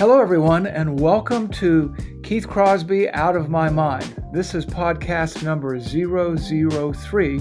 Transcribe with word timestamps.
Hello, 0.00 0.18
everyone, 0.18 0.66
and 0.66 0.98
welcome 0.98 1.46
to 1.48 1.94
Keith 2.22 2.48
Crosby 2.48 3.10
Out 3.10 3.36
of 3.36 3.50
My 3.50 3.68
Mind. 3.68 4.16
This 4.32 4.54
is 4.54 4.64
podcast 4.64 5.42
number 5.42 5.78
003, 5.78 7.38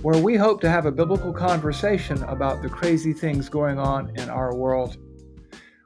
where 0.00 0.22
we 0.22 0.34
hope 0.34 0.62
to 0.62 0.70
have 0.70 0.86
a 0.86 0.90
biblical 0.90 1.34
conversation 1.34 2.22
about 2.22 2.62
the 2.62 2.68
crazy 2.70 3.12
things 3.12 3.50
going 3.50 3.78
on 3.78 4.10
in 4.16 4.30
our 4.30 4.56
world. 4.56 4.96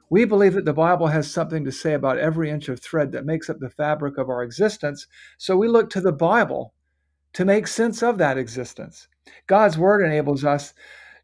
We 0.09 0.23
believe 0.23 0.53
that 0.53 0.63
the 0.63 0.71
Bible 0.71 1.07
has 1.07 1.29
something 1.29 1.65
to 1.65 1.73
say 1.73 1.93
about 1.93 2.19
every 2.19 2.49
inch 2.49 2.69
of 2.69 2.79
thread 2.79 3.11
that 3.11 3.25
makes 3.25 3.49
up 3.49 3.59
the 3.59 3.69
fabric 3.69 4.17
of 4.17 4.29
our 4.29 4.43
existence, 4.43 5.07
so 5.37 5.57
we 5.57 5.67
look 5.67 5.89
to 5.89 5.99
the 5.99 6.13
Bible 6.13 6.73
to 7.33 7.43
make 7.43 7.67
sense 7.67 8.01
of 8.01 8.17
that 8.19 8.37
existence. 8.37 9.09
God's 9.47 9.77
Word 9.77 10.01
enables 10.01 10.45
us 10.45 10.73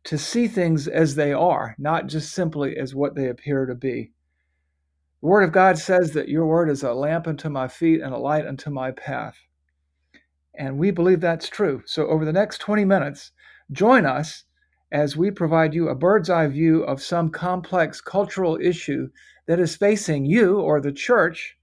to 0.04 0.18
see 0.18 0.50
things 0.50 0.89
as 0.89 1.16
they 1.16 1.31
are, 1.31 1.73
not 1.79 2.07
just 2.07 2.34
simply 2.34 2.75
as 2.75 2.93
what 2.93 3.16
they 3.16 3.29
appear 3.29 3.66
to 3.66 3.76
be. 3.76 4.12
The 5.22 5.28
Word 5.28 5.44
of 5.44 5.52
God 5.52 5.78
says 5.78 6.12
that 6.12 6.30
your 6.30 6.46
Word 6.46 6.70
is 6.70 6.82
a 6.82 6.94
lamp 6.94 7.27
unto 7.27 7.50
my 7.50 7.68
feet 7.68 8.00
and 8.00 8.14
a 8.14 8.18
light 8.18 8.48
unto 8.48 8.70
my 8.70 8.91
path. 8.91 9.38
And 10.58 10.77
we 10.77 10.91
believe 10.91 11.20
that's 11.20 11.50
true. 11.50 11.84
So, 11.86 12.08
over 12.08 12.23
the 12.23 12.32
next 12.32 12.60
20 12.60 12.86
minutes, 12.86 13.34
join 13.70 14.05
us 14.05 14.46
as 14.94 15.18
we 15.18 15.30
provide 15.30 15.74
you 15.74 15.90
a 15.90 15.96
bird's 15.96 16.30
eye 16.30 16.48
view 16.48 16.84
of 16.84 17.02
some 17.02 17.32
complex 17.32 18.00
cultural 18.00 18.58
issue 18.62 19.10
that 19.46 19.60
is 19.60 19.76
facing 19.76 20.26
you 20.26 20.62
or 20.62 20.80
the 20.80 20.94
church 20.94 21.58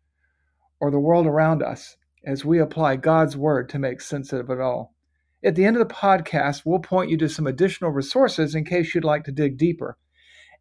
or 0.79 0.91
the 0.91 1.01
world 1.01 1.27
around 1.27 1.63
us 1.63 1.97
as 2.27 2.45
we 2.45 2.59
apply 2.59 2.97
God's 2.97 3.39
Word 3.39 3.71
to 3.71 3.79
make 3.79 4.03
sense 4.03 4.35
of 4.35 4.51
it 4.51 4.61
all. 4.61 4.95
At 5.43 5.55
the 5.55 5.65
end 5.65 5.79
of 5.79 5.89
the 5.89 5.95
podcast, 5.95 6.67
we'll 6.67 6.81
point 6.81 7.09
you 7.09 7.17
to 7.17 7.29
some 7.31 7.47
additional 7.47 7.91
resources 7.91 8.55
in 8.55 8.67
case 8.67 8.95
you'd 8.95 9.03
like 9.03 9.25
to 9.25 9.33
dig 9.33 9.57
deeper. 9.57 9.97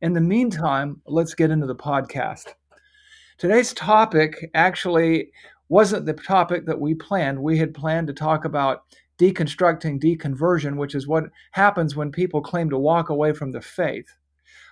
In 0.02 0.14
the 0.14 0.22
meantime, 0.22 1.02
let's 1.06 1.34
get 1.34 1.52
into 1.52 1.68
the 1.68 1.76
podcast. 1.76 2.54
Today's 3.38 3.74
topic 3.74 4.50
actually 4.54 5.30
wasn't 5.68 6.06
the 6.06 6.14
topic 6.14 6.66
that 6.66 6.80
we 6.80 6.94
planned. 6.94 7.38
We 7.38 7.58
had 7.58 7.74
planned 7.74 8.08
to 8.08 8.14
talk 8.14 8.46
about 8.46 8.84
deconstructing 9.20 10.02
deconversion, 10.02 10.78
which 10.78 10.96
is 10.96 11.06
what 11.06 11.26
happens 11.52 11.98
when 11.98 12.14
people 12.14 12.42
claim 12.42 12.70
to 12.70 12.78
walk 12.78 13.10
away 13.10 13.34
from 13.34 13.52
the 13.52 13.60
faith. 13.60 14.08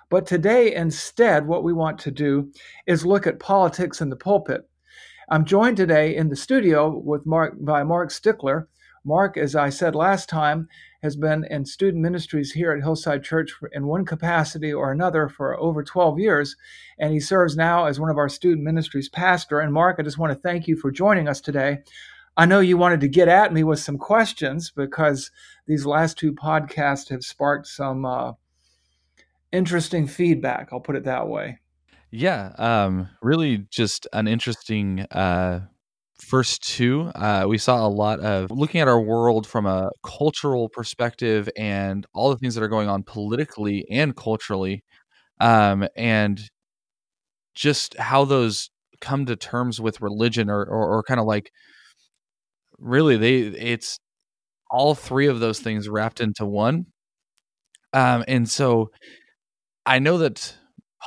But 0.09 0.25
today, 0.25 0.75
instead, 0.75 1.45
what 1.45 1.66
we 1.66 1.73
want 1.73 2.00
to 2.00 2.11
do 2.11 2.53
is 2.88 3.06
look 3.06 3.28
at 3.28 3.38
politics 3.38 4.00
in 4.00 4.09
the 4.09 4.16
pulpit. 4.16 4.61
I'm 5.30 5.44
joined 5.44 5.75
today 5.75 6.16
in 6.16 6.30
the 6.30 6.36
studio 6.36 6.89
with 6.89 7.25
Mark 7.25 7.56
by 7.59 7.84
Mark 7.84 8.11
Stickler. 8.11 8.69
Mark, 9.06 9.38
as 9.38 9.56
I 9.56 9.70
said 9.70 9.96
last 9.96 10.30
time, 10.30 10.68
has 11.02 11.16
been 11.18 11.46
in 11.50 11.66
student 11.66 12.02
ministries 12.02 12.54
here 12.54 12.72
at 12.72 12.82
Hillside 12.82 13.23
Church 13.23 13.54
in 13.73 13.88
one 13.88 14.06
capacity 14.06 14.72
or 14.72 14.92
another 14.92 15.28
for 15.28 15.59
over 15.59 15.84
12 15.84 16.20
years, 16.20 16.56
and 16.98 17.12
he 17.12 17.20
serves 17.20 17.58
now 17.58 17.86
as 17.86 18.00
one 18.00 18.09
of 18.09 18.18
our 18.18 18.30
student 18.30 18.64
ministries 18.64 19.09
pastor. 19.09 19.59
And 19.59 19.74
Mark, 19.74 19.98
I 20.00 20.04
just 20.04 20.18
want 20.18 20.31
to 20.31 20.40
thank 20.40 20.68
you 20.68 20.78
for 20.78 20.92
joining 20.92 21.28
us 21.28 21.42
today. 21.42 21.80
I 22.38 22.46
know 22.46 22.62
you 22.62 22.78
wanted 22.78 23.02
to 23.02 23.08
get 23.09 23.28
at 23.28 23.54
me 23.54 23.64
with 23.64 23.80
some 23.80 23.98
questions 23.98 24.72
because 24.72 25.30
these 25.68 25.86
last 25.86 26.18
two 26.18 26.34
podcasts 26.34 27.09
have 27.09 27.24
sparked 27.24 27.68
some 27.68 28.06
uh, 28.06 28.31
interesting 29.52 30.08
feedback. 30.08 30.70
I'll 30.72 30.80
put 30.80 30.96
it 30.96 31.04
that 31.04 31.28
way. 31.28 31.59
Yeah, 32.09 32.54
um, 32.58 33.09
really 33.22 33.66
just 33.70 34.08
an 34.14 34.28
interesting 34.28 35.02
uh, 35.12 35.62
first 36.23 36.63
two, 36.63 37.11
uh, 37.16 37.45
we 37.47 37.57
saw 37.57 37.85
a 37.85 37.89
lot 37.89 38.19
of 38.21 38.52
looking 38.52 38.81
at 38.81 38.88
our 38.88 39.02
world 39.02 39.47
from 39.47 39.66
a 39.66 39.91
cultural 40.03 40.69
perspective 40.69 41.49
and 41.57 42.05
all 42.13 42.29
the 42.31 42.38
things 42.38 42.55
that 42.55 42.63
are 42.63 42.67
going 42.69 42.89
on 42.89 43.03
politically 43.03 43.85
and 43.91 44.16
culturally, 44.16 44.83
um, 45.41 45.88
and 45.95 46.41
just 47.55 47.95
how 47.97 48.25
those 48.25 48.69
come 49.01 49.25
to 49.25 49.35
terms 49.35 49.79
with 49.81 50.01
religion 50.01 50.49
or, 50.49 50.63
or, 50.63 50.97
or 50.97 51.03
kind 51.03 51.19
of 51.19 51.25
like 51.25 51.51
really 52.79 53.17
they 53.17 53.39
it's 53.41 54.00
all 54.72 54.95
three 54.95 55.28
of 55.28 55.39
those 55.39 55.59
things 55.59 55.89
wrapped 55.89 56.22
into 56.22 56.45
one. 56.45 56.88
Um 57.94 58.23
and 58.28 58.50
so 58.50 58.91
i 59.85 60.00
know 60.00 60.17
that 60.19 60.56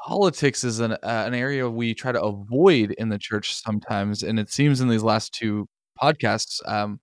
politics 0.05 0.65
is 0.65 0.81
an 0.81 0.93
uh, 0.93 0.97
an 1.03 1.35
area 1.35 1.69
we 1.69 1.95
try 1.95 2.13
to 2.13 2.23
avoid 2.23 2.93
in 2.99 3.09
the 3.09 3.19
church 3.19 3.55
sometimes, 3.55 4.23
and 4.23 4.39
it 4.39 4.51
seems 4.51 4.81
in 4.81 4.89
these 4.89 5.03
last 5.03 5.33
two 5.33 5.69
podcasts, 6.01 6.61
um, 6.69 7.01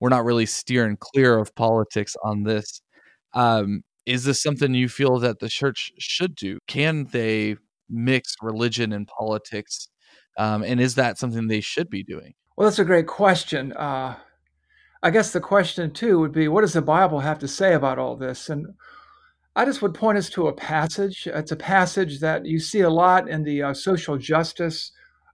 we're 0.00 0.08
not 0.08 0.24
really 0.24 0.46
steering 0.46 0.96
clear 0.98 1.38
of 1.38 1.54
politics 1.54 2.16
on 2.24 2.42
this. 2.42 2.80
Um, 3.34 3.82
is 4.06 4.24
this 4.24 4.42
something 4.42 4.74
you 4.74 4.88
feel 4.88 5.18
that 5.20 5.38
the 5.38 5.48
church 5.48 5.92
should 5.98 6.34
do? 6.34 6.58
Can 6.66 7.06
they 7.12 7.56
mix 7.88 8.34
religion 8.42 8.92
and 8.92 9.06
politics, 9.06 9.88
um, 10.38 10.62
and 10.62 10.80
is 10.80 10.94
that 10.96 11.18
something 11.18 11.48
they 11.48 11.60
should 11.60 11.88
be 11.88 12.02
doing? 12.02 12.34
Well, 12.56 12.68
that's 12.68 12.78
a 12.78 12.84
great 12.84 13.06
question. 13.06 13.72
Uh, 13.72 14.16
I 15.02 15.10
guess 15.10 15.32
the 15.32 15.40
question 15.40 15.92
too 15.92 16.18
would 16.20 16.32
be, 16.32 16.48
what 16.48 16.62
does 16.62 16.72
the 16.72 16.82
Bible 16.82 17.20
have 17.20 17.38
to 17.40 17.48
say 17.48 17.74
about 17.74 17.98
all 17.98 18.16
this? 18.16 18.48
And 18.48 18.66
I 19.56 19.64
just 19.64 19.82
would 19.82 19.94
point 19.94 20.18
us 20.18 20.28
to 20.30 20.48
a 20.48 20.52
passage. 20.52 21.28
It's 21.32 21.52
a 21.52 21.56
passage 21.56 22.18
that 22.20 22.44
you 22.44 22.58
see 22.58 22.80
a 22.80 22.90
lot 22.90 23.28
in 23.28 23.44
the 23.44 23.62
uh, 23.62 23.74
social 23.74 24.18
justice 24.18 24.90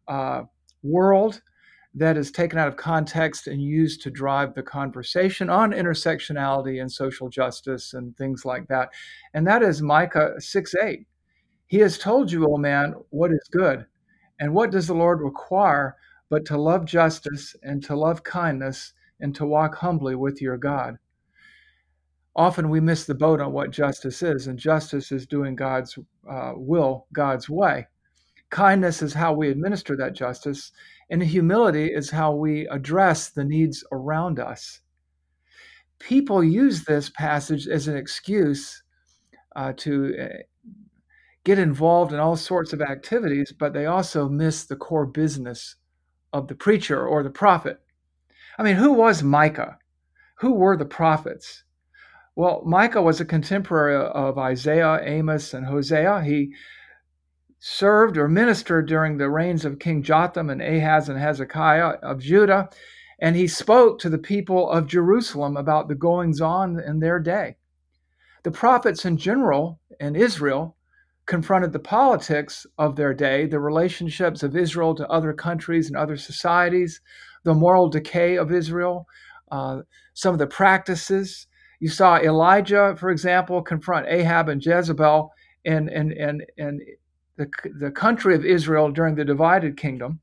uh, 0.09 0.43
world 0.83 1.41
that 1.95 2.19
is 2.19 2.31
taken 2.31 2.59
out 2.59 2.69
of 2.69 2.77
context 2.77 3.47
and 3.47 3.63
used 3.63 4.03
to 4.03 4.11
drive 4.11 4.55
the 4.55 4.63
conversation 4.63 5.49
on 5.49 5.73
intersectionality 5.73 6.81
and 6.81 6.93
social 6.93 7.31
justice 7.31 7.95
and 7.95 8.15
things 8.17 8.45
like 8.45 8.69
that. 8.69 8.91
And 9.33 9.47
that 9.47 9.63
is 9.63 9.81
Micah 9.81 10.35
6 10.39 10.75
8. 10.75 11.07
He 11.67 11.79
has 11.79 11.99
told 11.99 12.31
you, 12.31 12.47
O 12.47 12.59
man, 12.59 12.95
what 13.09 13.33
is 13.33 13.49
good. 13.51 13.87
And 14.39 14.53
what 14.53 14.71
does 14.71 14.87
the 14.87 14.95
Lord 14.95 15.21
require 15.21 15.97
but 16.29 16.45
to 16.47 16.59
love 16.59 16.85
justice 16.85 17.57
and 17.63 17.83
to 17.85 17.97
love 17.97 18.23
kindness 18.23 18.93
and 19.19 19.35
to 19.35 19.47
walk 19.47 19.77
humbly 19.77 20.15
with 20.15 20.43
your 20.43 20.59
God? 20.59 20.99
Often 22.37 22.69
we 22.69 22.81
miss 22.81 23.05
the 23.05 23.15
boat 23.15 23.41
on 23.41 23.53
what 23.53 23.71
justice 23.71 24.23
is, 24.23 24.47
and 24.47 24.59
justice 24.59 25.13
is 25.13 25.27
doing 25.27 25.57
God's 25.57 25.99
uh, 26.31 26.53
will, 26.55 27.07
God's 27.13 27.49
way. 27.49 27.87
Kindness 28.51 29.03
is 29.03 29.15
how 29.15 29.33
we 29.33 29.49
administer 29.49 29.97
that 29.97 30.15
justice, 30.15 30.73
and 31.11 31.23
humility 31.23 31.87
is 31.87 32.11
how 32.11 32.35
we 32.35 32.67
address 32.69 33.31
the 33.31 33.45
needs 33.45 33.85
around 33.93 34.39
us. 34.39 34.81
People 35.99 36.43
use 36.43 36.85
this 36.85 37.11
passage 37.11 37.69
as 37.69 37.87
an 37.87 37.97
excuse 37.97 38.83
uh, 39.57 39.73
to 39.77 40.17
uh, 40.21 40.27
get 41.45 41.59
involved 41.59 42.13
in 42.13 42.19
all 42.19 42.37
sorts 42.37 42.73
of 42.73 42.81
activities, 42.81 43.53
but 43.53 43.73
they 43.73 43.87
also 43.87 44.29
miss 44.29 44.65
the 44.65 44.77
core 44.77 45.07
business 45.07 45.77
of 46.33 46.49
the 46.49 46.55
preacher 46.55 47.07
or 47.07 47.23
the 47.23 47.31
prophet. 47.31 47.81
I 48.59 48.63
mean, 48.63 48.77
who 48.77 48.93
was 48.93 49.23
Micah? 49.23 49.79
Who 50.39 50.55
were 50.55 50.77
the 50.77 50.85
prophets? 50.85 51.65
Well, 52.41 52.63
Micah 52.65 53.03
was 53.03 53.21
a 53.21 53.27
contemporary 53.27 53.95
of 53.97 54.39
Isaiah, 54.39 54.99
Amos, 55.03 55.53
and 55.53 55.67
Hosea. 55.67 56.23
He 56.23 56.55
served 57.59 58.17
or 58.17 58.29
ministered 58.29 58.89
during 58.89 59.19
the 59.19 59.29
reigns 59.29 59.67
of 59.67 59.79
King 59.79 60.03
Jotham 60.03 60.49
and 60.49 60.63
Ahaz 60.63 61.11
and 61.11 61.19
Hezekiah 61.19 61.99
of 62.03 62.19
Judah, 62.19 62.71
and 63.21 63.37
he 63.37 63.47
spoke 63.47 63.99
to 63.99 64.09
the 64.09 64.17
people 64.17 64.71
of 64.71 64.87
Jerusalem 64.87 65.59
about 65.59 65.89
the 65.89 65.95
goings 65.95 66.41
on 66.41 66.81
in 66.81 67.01
their 67.01 67.19
day. 67.19 67.57
The 68.43 68.51
prophets 68.51 69.05
in 69.05 69.19
general 69.19 69.79
in 70.01 70.17
Israel 70.17 70.79
confronted 71.27 71.75
the 71.75 71.79
politics 71.79 72.67
of 72.79 72.97
their 72.97 73.13
day, 73.13 73.45
the 73.45 73.61
relationships 73.61 74.43
of 74.43 74.57
Israel 74.57 74.95
to 74.95 75.07
other 75.09 75.35
countries 75.35 75.89
and 75.89 75.97
other 75.99 76.17
societies, 76.17 77.03
the 77.45 77.53
moral 77.53 77.91
decay 77.91 78.39
of 78.39 78.51
Israel, 78.51 79.07
uh, 79.53 79.83
some 80.15 80.33
of 80.33 80.39
the 80.39 80.47
practices 80.47 81.47
you 81.81 81.89
saw 81.89 82.19
Elijah, 82.19 82.95
for 82.99 83.11
example, 83.11 83.63
confront 83.63 84.07
Ahab 84.07 84.49
and 84.49 84.65
Jezebel 84.65 85.33
in, 85.65 85.89
in, 85.89 86.13
in, 86.13 86.43
in 86.59 86.81
the, 87.37 87.51
the 87.79 87.91
country 87.91 88.35
of 88.35 88.45
Israel 88.45 88.91
during 88.91 89.15
the 89.15 89.25
divided 89.25 89.79
kingdom. 89.79 90.21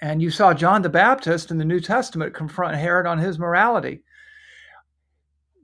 And 0.00 0.22
you 0.22 0.30
saw 0.30 0.54
John 0.54 0.82
the 0.82 0.90
Baptist 0.90 1.50
in 1.50 1.58
the 1.58 1.64
New 1.64 1.80
Testament 1.80 2.34
confront 2.34 2.76
Herod 2.76 3.06
on 3.06 3.18
his 3.18 3.38
morality. 3.38 4.02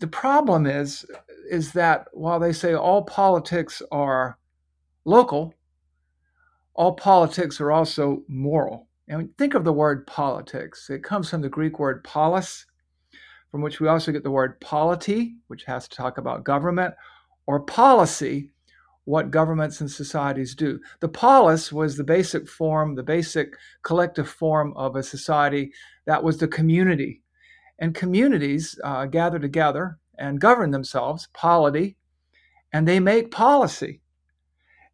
The 0.01 0.09
problem 0.09 0.67
is, 0.67 1.07
is 1.51 1.73
that 1.73 2.09
while 2.13 2.41
they 2.41 2.53
say 2.53 2.75
all 2.75 3.03
politics 3.03 3.83
are 3.93 4.39
local, 5.05 5.55
all 6.75 6.95
politics 6.95 7.61
are 7.61 7.71
also 7.71 8.23
moral. 8.27 8.89
And 9.07 9.37
think 9.37 9.55
of 9.55 9.65
the 9.65 9.73
word 9.73 10.07
politics. 10.07 10.89
It 10.89 11.05
comes 11.05 11.29
from 11.29 11.43
the 11.43 11.49
Greek 11.49 11.79
word 11.79 12.03
polis, 12.03 12.67
from 13.55 13.63
which 13.63 13.79
we 13.79 13.87
also 13.87 14.11
get 14.11 14.25
the 14.25 14.31
word 14.33 14.61
polity, 14.61 15.37
which 15.47 15.63
has 15.63 15.87
to 15.87 15.97
talk 15.97 16.19
about 16.19 16.43
government, 16.43 16.93
or 17.47 17.61
policy, 17.61 18.51
what 19.05 19.31
governments 19.31 19.81
and 19.81 19.89
societies 19.89 20.57
do. 20.57 20.81
The 20.99 21.09
polis 21.09 21.73
was 21.73 21.97
the 21.97 22.03
basic 22.03 22.49
form, 22.49 22.97
the 22.97 23.05
basic 23.05 23.55
collective 23.85 24.29
form 24.29 24.73
of 24.77 24.97
a 24.97 25.05
society 25.05 25.73
that 26.05 26.25
was 26.25 26.39
the 26.39 26.49
community. 26.49 27.23
And 27.79 27.95
communities 27.95 28.77
uh, 28.83 29.07
gather 29.07 29.39
together 29.39 30.01
and 30.19 30.41
govern 30.41 30.73
themselves, 30.73 31.29
polity, 31.33 31.97
and 32.73 32.89
they 32.89 32.99
make 32.99 33.31
policy. 33.31 34.01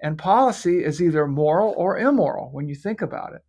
And 0.02 0.18
policy 0.18 0.84
is 0.84 1.00
either 1.00 1.26
moral 1.26 1.72
or 1.78 1.96
immoral 1.96 2.50
when 2.52 2.68
you 2.68 2.74
think 2.74 3.00
about 3.00 3.32
it. 3.32 3.40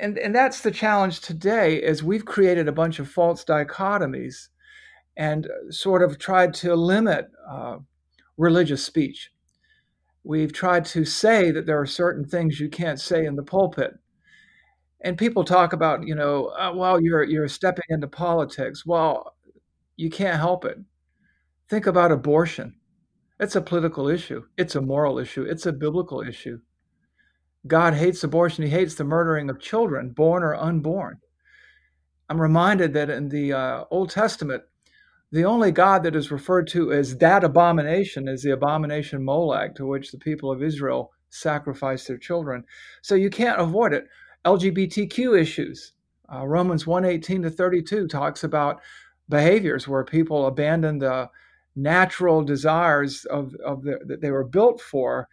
And, 0.00 0.16
and 0.18 0.34
that's 0.34 0.60
the 0.60 0.70
challenge 0.70 1.20
today 1.20 1.76
is 1.76 2.02
we've 2.02 2.24
created 2.24 2.68
a 2.68 2.72
bunch 2.72 2.98
of 2.98 3.08
false 3.10 3.44
dichotomies 3.44 4.48
and 5.16 5.48
sort 5.70 6.02
of 6.02 6.18
tried 6.18 6.54
to 6.54 6.76
limit 6.76 7.26
uh, 7.50 7.78
religious 8.36 8.84
speech. 8.84 9.30
We've 10.22 10.52
tried 10.52 10.84
to 10.86 11.04
say 11.04 11.50
that 11.50 11.66
there 11.66 11.80
are 11.80 11.86
certain 11.86 12.24
things 12.24 12.60
you 12.60 12.68
can't 12.68 13.00
say 13.00 13.26
in 13.26 13.34
the 13.34 13.42
pulpit. 13.42 13.94
And 15.00 15.18
people 15.18 15.44
talk 15.44 15.72
about, 15.72 16.06
you 16.06 16.14
know, 16.14 16.46
uh, 16.58 16.72
well, 16.74 17.00
you're 17.00 17.22
you're 17.22 17.48
stepping 17.48 17.84
into 17.88 18.08
politics. 18.08 18.84
Well, 18.84 19.36
you 19.96 20.10
can't 20.10 20.38
help 20.38 20.64
it. 20.64 20.78
Think 21.68 21.86
about 21.86 22.12
abortion. 22.12 22.74
It's 23.40 23.56
a 23.56 23.60
political 23.60 24.08
issue. 24.08 24.44
It's 24.56 24.74
a 24.74 24.80
moral 24.80 25.18
issue. 25.18 25.42
It's 25.42 25.66
a 25.66 25.72
biblical 25.72 26.20
issue. 26.20 26.60
God 27.66 27.94
hates 27.94 28.24
abortion. 28.24 28.64
He 28.64 28.70
hates 28.70 28.94
the 28.94 29.04
murdering 29.04 29.50
of 29.50 29.60
children, 29.60 30.10
born 30.10 30.42
or 30.42 30.54
unborn. 30.54 31.18
I'm 32.28 32.40
reminded 32.40 32.92
that 32.94 33.10
in 33.10 33.28
the 33.28 33.52
uh, 33.52 33.84
Old 33.90 34.10
Testament, 34.10 34.62
the 35.32 35.44
only 35.44 35.72
God 35.72 36.02
that 36.04 36.16
is 36.16 36.30
referred 36.30 36.68
to 36.68 36.92
as 36.92 37.16
that 37.18 37.44
abomination 37.44 38.28
is 38.28 38.42
the 38.42 38.52
abomination 38.52 39.24
Molech, 39.24 39.74
to 39.76 39.86
which 39.86 40.10
the 40.10 40.18
people 40.18 40.50
of 40.50 40.62
Israel 40.62 41.12
sacrifice 41.30 42.06
their 42.06 42.16
children. 42.16 42.64
So 43.02 43.14
you 43.14 43.28
can't 43.28 43.60
avoid 43.60 43.92
it. 43.92 44.06
LGBTQ 44.44 45.38
issues. 45.38 45.92
Uh, 46.32 46.46
Romans 46.46 46.86
118 46.86 47.42
to 47.42 47.50
32 47.50 48.06
talks 48.08 48.44
about 48.44 48.80
behaviors 49.28 49.86
where 49.86 50.04
people 50.04 50.46
abandon 50.46 50.98
the 50.98 51.28
natural 51.76 52.42
desires 52.42 53.24
of, 53.26 53.54
of 53.64 53.82
the, 53.82 53.98
that 54.06 54.20
they 54.20 54.30
were 54.30 54.44
built 54.44 54.80
for 54.80 55.28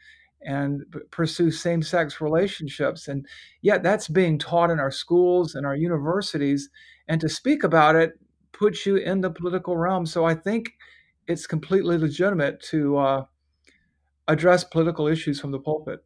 and 0.46 0.84
pursue 1.12 1.52
same 1.52 1.82
sex 1.82 2.22
relationships. 2.22 3.08
And 3.08 3.26
yet 3.62 3.84
that's 3.84 4.08
being 4.08 4.38
taught 4.38 4.70
in 4.70 4.80
our 4.80 4.92
schools 4.92 5.56
and 5.56 5.66
our 5.66 5.76
universities. 5.76 6.70
And 7.08 7.20
to 7.22 7.30
speak 7.30 7.64
about 7.64 7.96
it 7.96 8.14
puts 8.52 8.86
you 8.86 8.96
in 8.96 9.22
the 9.22 9.30
political 9.30 9.76
realm. 9.76 10.06
So 10.06 10.26
I 10.26 10.36
think 10.36 10.72
it's 11.28 11.48
completely 11.48 11.98
legitimate 11.98 12.62
to 12.70 12.98
uh, 12.98 13.26
address 14.28 14.64
political 14.64 15.08
issues 15.08 15.40
from 15.40 15.52
the 15.52 15.60
pulpit. 15.60 16.00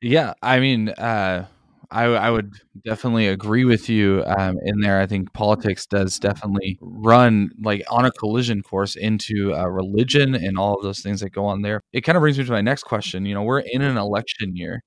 Yeah. 0.00 0.34
I 0.42 0.60
mean, 0.60 0.88
uh, 0.88 1.46
I, 1.92 2.04
I 2.04 2.30
would 2.30 2.52
definitely 2.84 3.26
agree 3.26 3.64
with 3.64 3.88
you 3.88 4.22
um, 4.26 4.56
in 4.64 4.80
there. 4.80 5.00
I 5.00 5.06
think 5.06 5.32
politics 5.32 5.86
does 5.86 6.18
definitely 6.20 6.78
run 6.80 7.50
like 7.62 7.82
on 7.90 8.04
a 8.04 8.12
collision 8.12 8.62
course 8.62 8.94
into 8.94 9.52
uh, 9.54 9.66
religion 9.66 10.36
and 10.36 10.56
all 10.56 10.76
of 10.76 10.82
those 10.84 11.00
things 11.00 11.20
that 11.20 11.30
go 11.30 11.44
on 11.46 11.62
there. 11.62 11.80
It 11.92 12.02
kind 12.02 12.16
of 12.16 12.20
brings 12.20 12.38
me 12.38 12.44
to 12.44 12.52
my 12.52 12.60
next 12.60 12.84
question. 12.84 13.26
You 13.26 13.34
know, 13.34 13.42
we're 13.42 13.60
in 13.60 13.82
an 13.82 13.96
election 13.96 14.54
year, 14.54 14.82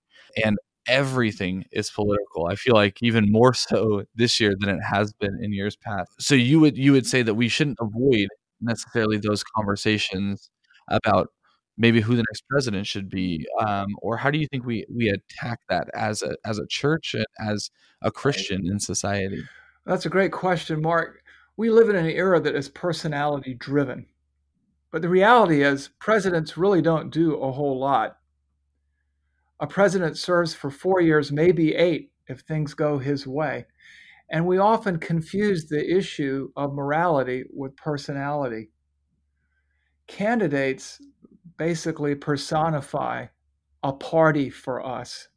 and 0.45 0.57
everything 0.87 1.65
is 1.73 1.89
political. 1.91 2.47
I 2.47 2.55
feel 2.55 2.75
like 2.75 2.97
even 3.01 3.29
more 3.31 3.53
so 3.53 4.03
this 4.15 4.39
year 4.39 4.53
than 4.57 4.69
it 4.69 4.81
has 4.81 5.11
been 5.13 5.37
in 5.43 5.51
years 5.51 5.75
past. 5.75 6.09
So 6.19 6.35
you 6.35 6.59
would 6.61 6.77
you 6.77 6.93
would 6.93 7.05
say 7.05 7.21
that 7.23 7.33
we 7.35 7.49
shouldn't 7.49 7.77
avoid 7.81 8.27
necessarily 8.61 9.17
those 9.17 9.43
conversations 9.43 10.49
about 10.89 11.29
maybe 11.77 12.01
who 12.01 12.15
the 12.15 12.25
next 12.29 12.43
president 12.49 12.85
should 12.87 13.09
be 13.09 13.45
um, 13.65 13.87
or 14.01 14.17
how 14.17 14.29
do 14.29 14.37
you 14.37 14.47
think 14.47 14.65
we 14.65 14.85
we 14.93 15.09
attack 15.09 15.59
that 15.69 15.89
as 15.93 16.21
a 16.21 16.35
as 16.45 16.59
a 16.59 16.67
church 16.67 17.13
and 17.13 17.25
as 17.39 17.69
a 18.01 18.11
christian 18.11 18.65
in 18.67 18.79
society? 18.79 19.43
That's 19.85 20.05
a 20.05 20.09
great 20.09 20.31
question 20.31 20.81
mark. 20.81 21.23
We 21.57 21.69
live 21.69 21.89
in 21.89 21.95
an 21.95 22.07
era 22.07 22.39
that 22.39 22.55
is 22.55 22.69
personality 22.69 23.53
driven 23.53 24.07
but 24.93 25.01
the 25.01 25.09
reality 25.09 25.63
is 25.63 25.89
presidents 25.99 26.55
really 26.55 26.79
don't 26.79 27.11
do 27.11 27.33
a 27.33 27.51
whole 27.51 27.79
lot. 27.79 28.17
A 29.59 29.65
president 29.65 30.19
serves 30.19 30.53
for 30.53 30.69
four 30.69 31.01
years 31.01 31.31
maybe 31.31 31.73
eight 31.73 32.11
if 32.27 32.41
things 32.41 32.75
go 32.75 32.99
his 32.99 33.25
way 33.25 33.65
and 34.29 34.45
we 34.45 34.59
often 34.59 34.99
confuse 34.99 35.65
the 35.65 35.97
issue 35.97 36.49
of 36.55 36.73
morality 36.73 37.43
with 37.51 37.75
personality. 37.75 38.69
Candidates 40.07 41.01
basically 41.57 42.15
personify 42.15 43.27
a 43.83 43.93
party 43.93 44.49
for 44.49 44.85
us. 44.85 45.27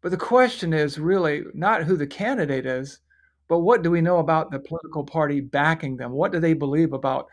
But 0.00 0.10
the 0.10 0.16
question 0.16 0.72
is 0.72 0.98
really 0.98 1.44
not 1.54 1.84
who 1.84 1.96
the 1.96 2.06
candidate 2.06 2.66
is, 2.66 3.00
but 3.48 3.60
what 3.60 3.82
do 3.82 3.90
we 3.90 4.00
know 4.00 4.18
about 4.18 4.50
the 4.50 4.58
political 4.58 5.04
party 5.04 5.40
backing 5.40 5.96
them? 5.96 6.12
What 6.12 6.32
do 6.32 6.40
they 6.40 6.54
believe 6.54 6.92
about 6.92 7.26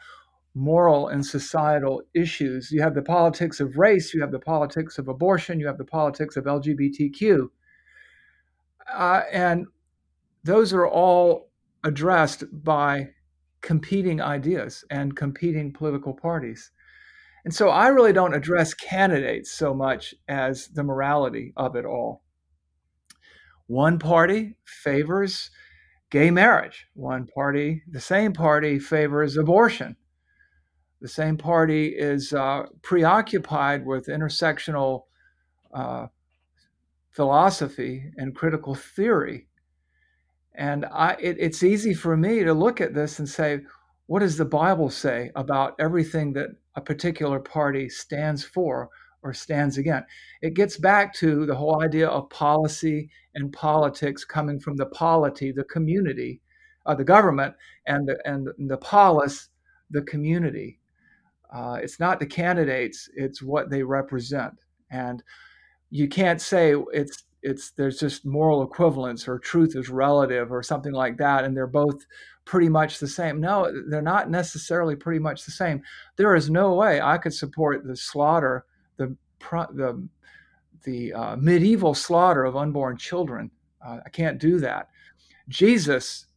moral 0.55 1.07
and 1.07 1.25
societal 1.25 2.01
issues? 2.13 2.71
You 2.71 2.81
have 2.81 2.95
the 2.95 3.01
politics 3.01 3.59
of 3.59 3.77
race, 3.77 4.13
you 4.13 4.21
have 4.21 4.31
the 4.31 4.39
politics 4.39 4.97
of 4.97 5.07
abortion, 5.07 5.59
you 5.59 5.67
have 5.67 5.77
the 5.77 5.85
politics 5.85 6.35
of 6.37 6.45
LGBTQ. 6.45 7.49
Uh, 8.93 9.21
and 9.31 9.65
those 10.43 10.73
are 10.73 10.87
all 10.87 11.49
addressed 11.83 12.43
by 12.63 13.09
competing 13.61 14.21
ideas 14.21 14.83
and 14.89 15.15
competing 15.15 15.71
political 15.71 16.13
parties. 16.13 16.71
And 17.43 17.53
so 17.53 17.69
I 17.69 17.88
really 17.88 18.13
don't 18.13 18.35
address 18.35 18.73
candidates 18.73 19.51
so 19.51 19.73
much 19.73 20.13
as 20.27 20.67
the 20.67 20.83
morality 20.83 21.53
of 21.57 21.75
it 21.75 21.85
all. 21.85 22.23
One 23.67 23.99
party 23.99 24.57
favors 24.65 25.49
gay 26.11 26.29
marriage, 26.29 26.88
one 26.93 27.25
party, 27.25 27.81
the 27.89 28.01
same 28.01 28.33
party, 28.33 28.77
favors 28.77 29.38
abortion. 29.38 29.95
The 30.99 31.07
same 31.07 31.38
party 31.38 31.88
is 31.88 32.33
uh, 32.33 32.65
preoccupied 32.83 33.85
with 33.85 34.07
intersectional 34.07 35.03
uh, 35.73 36.07
philosophy 37.09 38.11
and 38.17 38.35
critical 38.35 38.75
theory. 38.75 39.47
And 40.53 40.85
I, 40.85 41.15
it, 41.19 41.38
it's 41.39 41.63
easy 41.63 41.93
for 41.93 42.15
me 42.17 42.43
to 42.43 42.53
look 42.53 42.81
at 42.81 42.93
this 42.93 43.19
and 43.19 43.27
say, 43.27 43.61
what 44.11 44.19
does 44.19 44.35
the 44.35 44.43
Bible 44.43 44.89
say 44.89 45.31
about 45.37 45.73
everything 45.79 46.33
that 46.33 46.49
a 46.75 46.81
particular 46.81 47.39
party 47.39 47.87
stands 47.87 48.43
for 48.43 48.89
or 49.23 49.33
stands 49.33 49.77
against? 49.77 50.09
It 50.41 50.53
gets 50.53 50.75
back 50.75 51.13
to 51.13 51.45
the 51.45 51.55
whole 51.55 51.81
idea 51.81 52.09
of 52.09 52.29
policy 52.29 53.09
and 53.35 53.53
politics 53.53 54.25
coming 54.25 54.59
from 54.59 54.75
the 54.75 54.87
polity, 54.87 55.53
the 55.53 55.63
community, 55.63 56.41
uh, 56.85 56.93
the 56.93 57.05
government, 57.05 57.55
and 57.87 58.05
the, 58.05 58.19
and 58.25 58.49
the 58.69 58.75
polis, 58.79 59.47
the 59.91 60.01
community. 60.01 60.77
Uh, 61.49 61.79
it's 61.81 61.97
not 61.97 62.19
the 62.19 62.25
candidates; 62.25 63.07
it's 63.15 63.41
what 63.41 63.69
they 63.69 63.81
represent, 63.81 64.55
and 64.91 65.23
you 65.89 66.09
can't 66.09 66.41
say 66.41 66.75
it's 66.91 67.24
it's 67.43 67.71
there's 67.71 68.00
just 68.00 68.25
moral 68.25 68.63
equivalence 68.63 69.27
or 69.27 69.39
truth 69.39 69.75
is 69.75 69.89
relative 69.89 70.51
or 70.51 70.62
something 70.62 70.93
like 70.93 71.17
that 71.17 71.43
and 71.43 71.55
they're 71.55 71.67
both 71.67 72.05
pretty 72.45 72.69
much 72.69 73.00
the 73.00 73.07
same. 73.07 73.39
No 73.39 73.71
they're 73.88 74.01
not 74.01 74.29
necessarily 74.29 74.95
pretty 74.95 75.19
much 75.19 75.45
the 75.45 75.51
same. 75.51 75.81
There 76.17 76.36
is 76.36 76.50
no 76.50 76.74
way 76.75 77.01
i 77.01 77.17
could 77.17 77.33
support 77.33 77.86
the 77.86 77.95
slaughter 77.95 78.65
the 78.98 79.15
the 79.50 80.07
the 80.83 81.13
uh, 81.13 81.36
medieval 81.36 81.93
slaughter 81.93 82.43
of 82.43 82.55
unborn 82.55 82.98
children. 82.98 83.51
Uh, 83.86 84.00
i 84.05 84.10
can't 84.10 84.39
do 84.39 84.60
that. 84.60 84.89
Jesus 85.50 86.27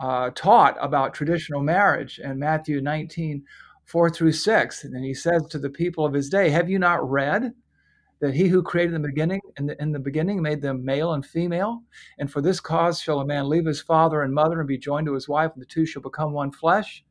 uh, 0.00 0.30
taught 0.34 0.76
about 0.80 1.12
traditional 1.12 1.62
marriage 1.62 2.18
in 2.20 2.38
matthew 2.38 2.80
19 2.80 3.44
4 3.84 4.08
through 4.08 4.32
6 4.32 4.84
and 4.84 5.04
he 5.04 5.12
says 5.12 5.46
to 5.46 5.58
the 5.58 5.68
people 5.68 6.06
of 6.06 6.14
his 6.14 6.30
day 6.30 6.48
have 6.48 6.70
you 6.70 6.78
not 6.78 7.06
read 7.06 7.52
that 8.20 8.34
he 8.34 8.48
who 8.48 8.62
created 8.62 8.94
in 8.94 9.02
the 9.02 9.08
beginning 9.08 9.40
in 9.56 9.66
the, 9.66 9.82
in 9.82 9.92
the 9.92 9.98
beginning 9.98 10.40
made 10.42 10.60
them 10.60 10.84
male 10.84 11.14
and 11.14 11.24
female. 11.24 11.82
And 12.18 12.30
for 12.30 12.40
this 12.40 12.60
cause 12.60 13.00
shall 13.00 13.20
a 13.20 13.26
man 13.26 13.48
leave 13.48 13.66
his 13.66 13.80
father 13.80 14.22
and 14.22 14.32
mother 14.32 14.60
and 14.60 14.68
be 14.68 14.78
joined 14.78 15.06
to 15.06 15.14
his 15.14 15.28
wife 15.28 15.52
and 15.54 15.62
the 15.62 15.66
two 15.66 15.86
shall 15.86 16.02
become 16.02 16.32
one 16.32 16.52
flesh. 16.52 17.02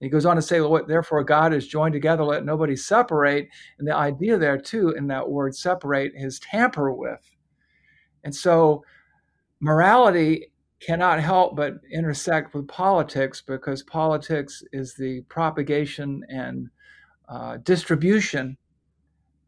And 0.00 0.06
he 0.06 0.10
goes 0.10 0.24
on 0.24 0.36
to 0.36 0.42
say 0.42 0.60
well, 0.60 0.84
therefore 0.86 1.22
god 1.24 1.52
is 1.52 1.68
joined 1.68 1.92
together. 1.92 2.24
Let 2.24 2.44
nobody 2.44 2.74
separate. 2.74 3.48
And 3.78 3.86
the 3.86 3.94
idea 3.94 4.38
there 4.38 4.58
too 4.58 4.90
in 4.90 5.06
that 5.08 5.28
word 5.28 5.54
separate 5.54 6.12
is 6.14 6.40
tamper 6.40 6.90
with. 6.90 7.36
And 8.24 8.34
so 8.34 8.82
morality 9.60 10.52
cannot 10.80 11.20
help 11.20 11.54
but 11.54 11.74
intersect 11.92 12.54
with 12.54 12.66
politics 12.66 13.42
because 13.46 13.82
politics 13.82 14.62
is 14.72 14.94
the 14.94 15.20
propagation 15.28 16.24
and 16.30 16.70
uh, 17.28 17.58
distribution 17.58 18.56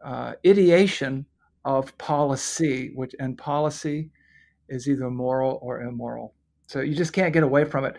uh, 0.05 0.35
ideation 0.47 1.27
of 1.65 1.97
policy, 1.99 2.93
which 2.95 3.15
and 3.19 3.39
policy 3.39 4.11
is 4.69 4.89
either 4.89 5.11
moral 5.11 5.59
or 5.63 5.83
immoral. 5.83 6.35
So 6.67 6.81
you 6.81 6.95
just 6.95 7.13
can't 7.13 7.33
get 7.33 7.43
away 7.43 7.65
from 7.65 7.85
it. 7.85 7.97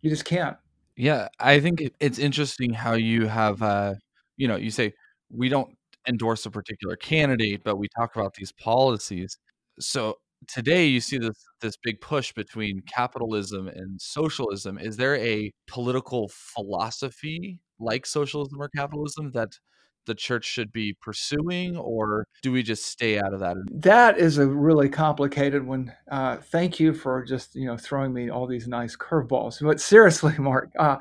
You 0.00 0.10
just 0.10 0.24
can't. 0.24 0.56
Yeah, 0.96 1.28
I 1.38 1.60
think 1.60 1.82
it's 2.00 2.18
interesting 2.18 2.72
how 2.72 2.94
you 2.94 3.26
have, 3.26 3.62
uh, 3.62 3.94
you 4.36 4.48
know, 4.48 4.56
you 4.56 4.70
say 4.70 4.94
we 5.30 5.48
don't 5.48 5.76
endorse 6.08 6.46
a 6.46 6.50
particular 6.50 6.96
candidate, 6.96 7.62
but 7.64 7.76
we 7.76 7.88
talk 7.88 8.16
about 8.16 8.34
these 8.34 8.52
policies. 8.52 9.36
So 9.78 10.16
today 10.48 10.86
you 10.86 11.00
see 11.00 11.18
this 11.18 11.44
this 11.60 11.76
big 11.82 12.00
push 12.00 12.32
between 12.32 12.80
capitalism 12.86 13.68
and 13.68 14.00
socialism. 14.00 14.78
Is 14.78 14.96
there 14.96 15.16
a 15.16 15.52
political 15.66 16.30
philosophy 16.32 17.58
like 17.78 18.06
socialism 18.06 18.60
or 18.60 18.68
capitalism 18.68 19.32
that 19.32 19.58
the 20.06 20.14
church 20.14 20.44
should 20.44 20.72
be 20.72 20.94
pursuing, 20.94 21.76
or 21.76 22.26
do 22.42 22.52
we 22.52 22.62
just 22.62 22.86
stay 22.86 23.18
out 23.18 23.34
of 23.34 23.40
that? 23.40 23.56
That 23.70 24.18
is 24.18 24.38
a 24.38 24.46
really 24.46 24.88
complicated 24.88 25.66
one. 25.66 25.92
Uh, 26.10 26.36
thank 26.36 26.80
you 26.80 26.94
for 26.94 27.24
just 27.24 27.54
you 27.54 27.66
know 27.66 27.76
throwing 27.76 28.12
me 28.12 28.30
all 28.30 28.46
these 28.46 28.68
nice 28.68 28.96
curveballs. 28.96 29.62
But 29.62 29.80
seriously, 29.80 30.34
Mark, 30.38 30.70
uh, 30.78 30.96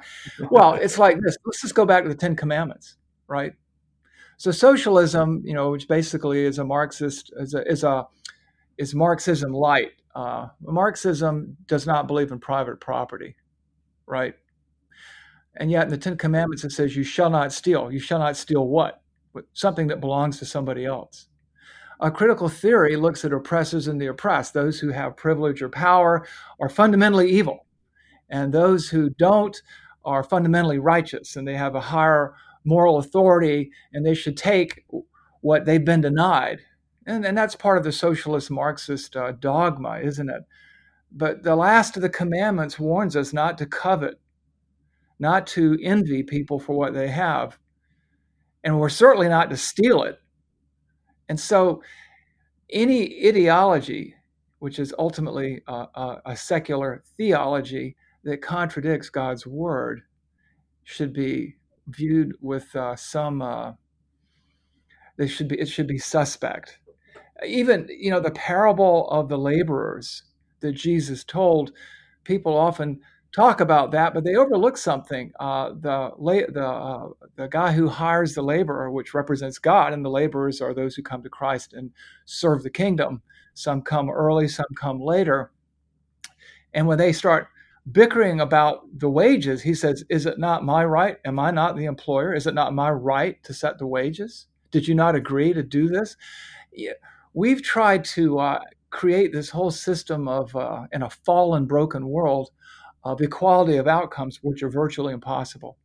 well, 0.52 0.74
it's 0.82 0.98
like 0.98 1.20
this. 1.22 1.38
Let's 1.46 1.62
just 1.62 1.76
go 1.76 1.86
back 1.86 2.04
to 2.04 2.10
the 2.10 2.16
Ten 2.16 2.36
Commandments, 2.36 2.98
right? 3.28 3.54
So 4.38 4.52
socialism, 4.52 5.42
you 5.46 5.54
know, 5.54 5.72
which 5.72 5.88
basically 5.88 6.44
is 6.44 6.60
a 6.60 6.66
Marxist, 6.66 7.32
is 7.38 7.54
a 7.54 7.66
is 7.70 7.84
a 7.84 8.08
is 8.78 8.94
Marxism 8.94 9.54
light. 9.54 9.92
Uh, 10.14 10.48
Marxism 10.62 11.58
does 11.68 11.86
not 11.86 12.08
believe 12.08 12.32
in 12.32 12.40
private 12.40 12.80
property, 12.80 13.36
right? 14.06 14.36
And 15.58 15.72
yet 15.72 15.84
in 15.84 15.90
the 15.90 15.98
Ten 15.98 16.18
Commandments, 16.18 16.64
it 16.64 16.72
says, 16.72 16.96
You 16.96 17.04
shall 17.04 17.30
not 17.30 17.54
steal. 17.54 17.92
You 17.92 18.00
shall 18.00 18.20
not 18.20 18.38
steal 18.38 18.68
what? 18.68 19.02
Something 19.54 19.88
that 19.88 20.02
belongs 20.02 20.40
to 20.40 20.46
somebody 20.46 20.86
else. 20.86 21.28
A 22.02 22.12
critical 22.12 22.50
theory 22.50 22.98
looks 22.98 23.24
at 23.24 23.32
oppressors 23.32 23.88
and 23.88 24.02
the 24.02 24.08
oppressed. 24.08 24.54
Those 24.54 24.80
who 24.80 24.90
have 24.90 25.16
privilege 25.16 25.62
or 25.62 25.70
power 25.70 26.28
are 26.60 26.68
fundamentally 26.68 27.30
evil, 27.30 27.66
and 28.30 28.54
those 28.54 28.90
who 28.90 29.10
don't 29.12 29.56
are 30.04 30.24
fundamentally 30.24 30.78
righteous 30.78 31.36
and 31.36 31.48
they 31.48 31.56
have 31.56 31.76
a 31.76 31.82
higher 31.82 32.36
moral 32.64 32.98
authority 32.98 33.72
and 33.94 34.06
they 34.06 34.14
should 34.14 34.38
take 34.38 34.86
what 35.42 35.66
they've 35.66 35.86
been 35.86 36.02
denied. 36.02 36.60
And, 37.08 37.26
and 37.26 37.38
that's 37.38 37.56
part 37.56 37.78
of 37.78 37.84
the 37.84 37.92
socialist 37.92 38.50
Marxist 38.52 39.16
uh, 39.16 39.34
dogma, 39.34 40.00
isn't 40.04 40.30
it? 40.30 40.42
But 41.12 41.44
the 41.44 41.56
last 41.56 41.96
of 41.96 42.02
the 42.02 42.10
commandments 42.10 42.80
warns 42.80 43.16
us 43.16 43.34
not 43.34 43.58
to 43.60 43.66
covet 43.66 44.20
not 45.20 45.48
to 45.48 45.78
envy 45.82 46.24
people 46.24 46.60
for 46.60 46.76
what 46.76 46.94
they 46.94 47.08
have. 47.08 47.58
And 48.64 48.80
we're 48.80 48.90
certainly 48.90 49.30
not 49.30 49.50
to 49.50 49.58
steal 49.58 50.04
it. 50.04 50.20
And 51.30 51.40
so, 51.40 51.82
any 52.72 53.28
ideology, 53.28 54.16
which 54.60 54.80
is 54.80 54.94
ultimately 54.98 55.62
a, 55.68 55.86
a, 55.96 56.22
a 56.28 56.36
secular 56.36 57.04
theology 57.18 57.96
that 58.24 58.42
contradicts 58.42 59.10
God's 59.10 59.46
word, 59.46 60.02
should 60.84 61.14
be 61.14 61.58
viewed 61.88 62.34
with 62.42 62.76
uh, 62.76 62.96
some. 62.96 63.42
Uh, 63.42 63.74
they 65.18 65.28
should 65.28 65.48
be. 65.48 65.60
It 65.60 65.70
should 65.70 65.88
be 65.88 65.98
suspect. 65.98 66.80
Even 67.46 67.88
you 67.90 68.12
know 68.12 68.20
the 68.20 68.32
parable 68.32 69.08
of 69.10 69.30
the 69.30 69.38
laborers 69.38 70.24
that 70.62 70.74
Jesus 70.74 71.24
told. 71.24 71.72
People 72.24 72.58
often 72.58 73.00
talk 73.36 73.60
about 73.60 73.92
that, 73.92 74.14
but 74.14 74.24
they 74.24 74.36
overlook 74.36 74.78
something. 74.78 75.32
Uh, 75.40 75.70
the 75.82 76.12
the 76.54 76.66
uh, 76.66 77.10
the 77.36 77.48
guy 77.48 77.72
who 77.74 77.90
hires 77.90 78.34
the 78.34 78.42
laborer, 78.42 78.90
which 78.92 79.14
represents 79.14 79.60
God, 79.60 79.92
and 79.92 80.04
the 80.04 80.10
laborers 80.10 80.62
are 80.62 80.74
those 80.74 80.96
who 80.96 81.04
come 81.04 81.22
to 81.22 81.30
Christ 81.30 81.74
and 81.74 81.92
serve 82.24 82.64
the 82.64 82.70
kingdom. 82.70 83.22
Some 83.54 83.82
come 83.82 84.10
early, 84.10 84.48
some 84.48 84.66
come 84.80 85.02
later. 85.02 85.52
And 86.74 86.88
when 86.88 86.98
they 86.98 87.12
start 87.12 87.48
bickering 87.92 88.40
about 88.40 88.84
the 89.00 89.10
wages, 89.10 89.62
he 89.62 89.74
says, 89.74 90.06
"Is 90.10 90.26
it 90.26 90.40
not 90.40 90.64
my 90.64 90.86
right? 90.86 91.18
Am 91.26 91.38
I 91.38 91.52
not 91.52 91.76
the 91.76 91.86
employer? 91.86 92.34
Is 92.34 92.48
it 92.48 92.54
not 92.54 92.74
my 92.74 92.90
right 92.90 93.44
to 93.44 93.54
set 93.54 93.78
the 93.78 93.88
wages? 93.88 94.48
Did 94.72 94.88
you 94.88 94.96
not 94.96 95.16
agree 95.16 95.54
to 95.54 95.64
do 95.64 95.90
this?" 95.90 96.16
We've 97.34 97.62
tried 97.62 98.06
to 98.06 98.40
uh, 98.40 98.60
create 98.92 99.34
this 99.34 99.50
whole 99.50 99.72
system 99.72 100.30
of 100.30 100.56
uh, 100.56 100.88
in 100.94 101.04
a 101.04 101.10
fallen, 101.10 101.66
broken 101.66 102.08
world 102.08 102.52
of 103.06 103.22
equality 103.22 103.78
of 103.78 103.88
outcomes, 103.88 104.40
which 104.42 104.64
are 104.64 104.70
virtually 104.70 105.14
impossible. 105.14 105.78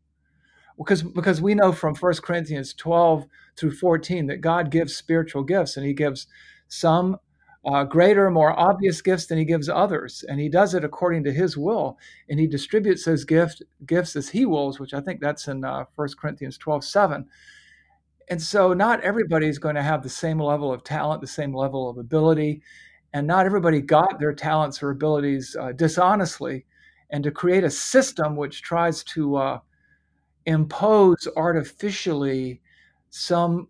Because, 0.79 1.03
because 1.03 1.43
we 1.43 1.55
know 1.55 1.73
from 1.73 1.95
1 1.95 2.15
Corinthians 2.23 2.73
12 2.73 3.27
through 3.57 3.73
14 3.73 4.27
that 4.29 4.41
God 4.41 4.71
gives 4.71 4.97
spiritual 4.97 5.45
gifts 5.45 5.77
and 5.77 5.85
he 5.85 5.93
gives 5.93 6.27
some 6.69 7.19
uh, 7.67 7.85
greater, 7.85 8.31
more 8.31 8.59
obvious 8.59 9.03
gifts 9.03 9.27
than 9.27 9.37
he 9.37 9.45
gives 9.45 9.69
others. 9.69 10.25
And 10.27 10.41
he 10.41 10.49
does 10.49 10.73
it 10.73 10.83
according 10.83 11.25
to 11.25 11.33
his 11.33 11.59
will. 11.59 11.99
And 12.31 12.41
he 12.41 12.47
distributes 12.47 13.05
those 13.05 13.25
gift, 13.25 13.63
gifts 13.85 14.17
as 14.17 14.31
he 14.31 14.47
wills, 14.47 14.81
which 14.81 14.95
I 14.95 15.01
think 15.01 15.21
that's 15.21 15.47
in 15.49 15.63
uh, 15.63 15.85
1 15.97 16.09
Corinthians 16.19 16.57
12 16.57 16.83
7. 16.83 17.27
And 18.31 18.41
so 18.41 18.73
not 18.73 19.03
everybody 19.03 19.49
is 19.49 19.59
going 19.59 19.75
to 19.75 19.83
have 19.83 20.03
the 20.03 20.09
same 20.09 20.41
level 20.41 20.73
of 20.73 20.85
talent, 20.85 21.21
the 21.21 21.27
same 21.27 21.55
level 21.55 21.91
of 21.91 21.99
ability. 21.99 22.63
And 23.13 23.27
not 23.27 23.45
everybody 23.45 23.83
got 23.83 24.19
their 24.19 24.33
talents 24.33 24.83
or 24.83 24.91
abilities 24.91 25.55
uh, 25.61 25.73
dishonestly 25.73 26.65
and 27.11 27.25
to 27.25 27.31
create 27.31 27.65
a 27.65 27.71
system 27.71 28.37
which 28.37 28.63
tries 28.63 29.03
to 29.05 29.37
uh, 29.37 29.59
impose 30.47 31.29
artificially 31.37 32.61
some 33.11 33.69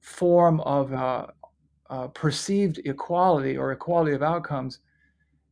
form 0.00 0.60
of 0.60 0.92
uh, 0.92 1.26
uh, 1.90 2.08
perceived 2.08 2.80
equality 2.84 3.56
or 3.56 3.72
equality 3.72 4.12
of 4.12 4.22
outcomes 4.22 4.80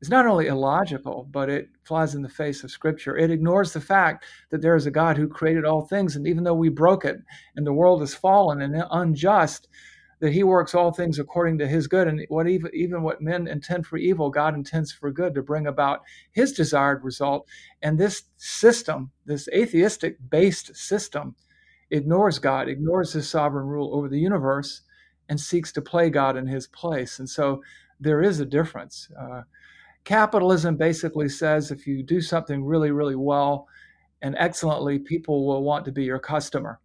is 0.01 0.11
not 0.11 0.27
only 0.27 0.49
illogical, 0.49 1.29
but 1.31 1.49
it 1.49 1.71
flies 1.83 2.15
in 2.15 2.23
the 2.23 2.29
face 2.29 2.63
of 2.63 2.71
Scripture. 2.71 3.17
It 3.17 3.31
ignores 3.31 3.73
the 3.73 3.81
fact 3.81 4.25
that 4.51 4.61
there 4.61 4.77
is 4.77 4.87
a 4.87 4.91
God 4.91 5.17
who 5.17 5.29
created 5.29 5.65
all 5.65 5.83
things, 5.87 6.17
and 6.17 6.27
even 6.27 6.45
though 6.45 6.55
we 6.55 6.69
broke 6.69 7.05
it 7.05 7.17
and 7.57 7.67
the 7.67 7.73
world 7.73 8.03
is 8.03 8.15
fallen 8.15 8.63
and 8.63 8.85
unjust, 8.91 9.69
that 10.21 10.33
he 10.33 10.43
works 10.43 10.75
all 10.75 10.93
things 10.93 11.19
according 11.19 11.59
to 11.59 11.67
his 11.67 11.87
good 11.87 12.09
and 12.09 12.25
what 12.29 12.49
even, 12.49 12.71
even 12.75 13.03
what 13.03 13.21
men 13.21 13.47
intend 13.47 13.87
for 13.87 13.97
evil 13.97 14.31
god 14.31 14.55
intends 14.55 14.93
for 14.93 15.11
good 15.11 15.35
to 15.35 15.43
bring 15.43 15.67
about 15.67 16.03
his 16.33 16.53
desired 16.53 17.05
result. 17.05 17.47
And 17.83 17.99
this 17.99 18.25
system 18.37 19.11
this 19.27 19.49
atheistic 19.49 20.17
based 20.31 20.75
system 20.77 21.35
ignores 21.91 22.39
god 22.39 22.69
ignores 22.69 23.13
his 23.13 23.29
sovereign 23.29 23.67
rule 23.67 23.95
over 23.95 24.09
the 24.09 24.19
universe 24.19 24.83
and 25.29 25.41
seeks 25.41 25.73
to 25.73 25.83
play 25.83 26.11
god 26.11 26.37
in 26.37 26.47
his 26.47 26.67
place. 26.67 27.19
And 27.19 27.29
so 27.29 27.63
there 28.01 28.23
is 28.23 28.41
a 28.41 28.47
difference. 28.47 29.09
Uh, 29.19 29.43
capitalism 30.05 30.77
basically 30.77 31.29
says 31.29 31.71
if 31.71 31.87
you 31.87 32.03
do 32.03 32.21
something 32.21 32.65
really 32.65 32.91
really 32.91 33.17
well 33.17 33.67
and 34.23 34.35
excellently 34.39 34.99
people 34.99 35.47
will 35.47 35.63
want 35.63 35.85
to 35.85 35.93
be 35.93 36.05
your 36.05 36.19
customer 36.19 36.81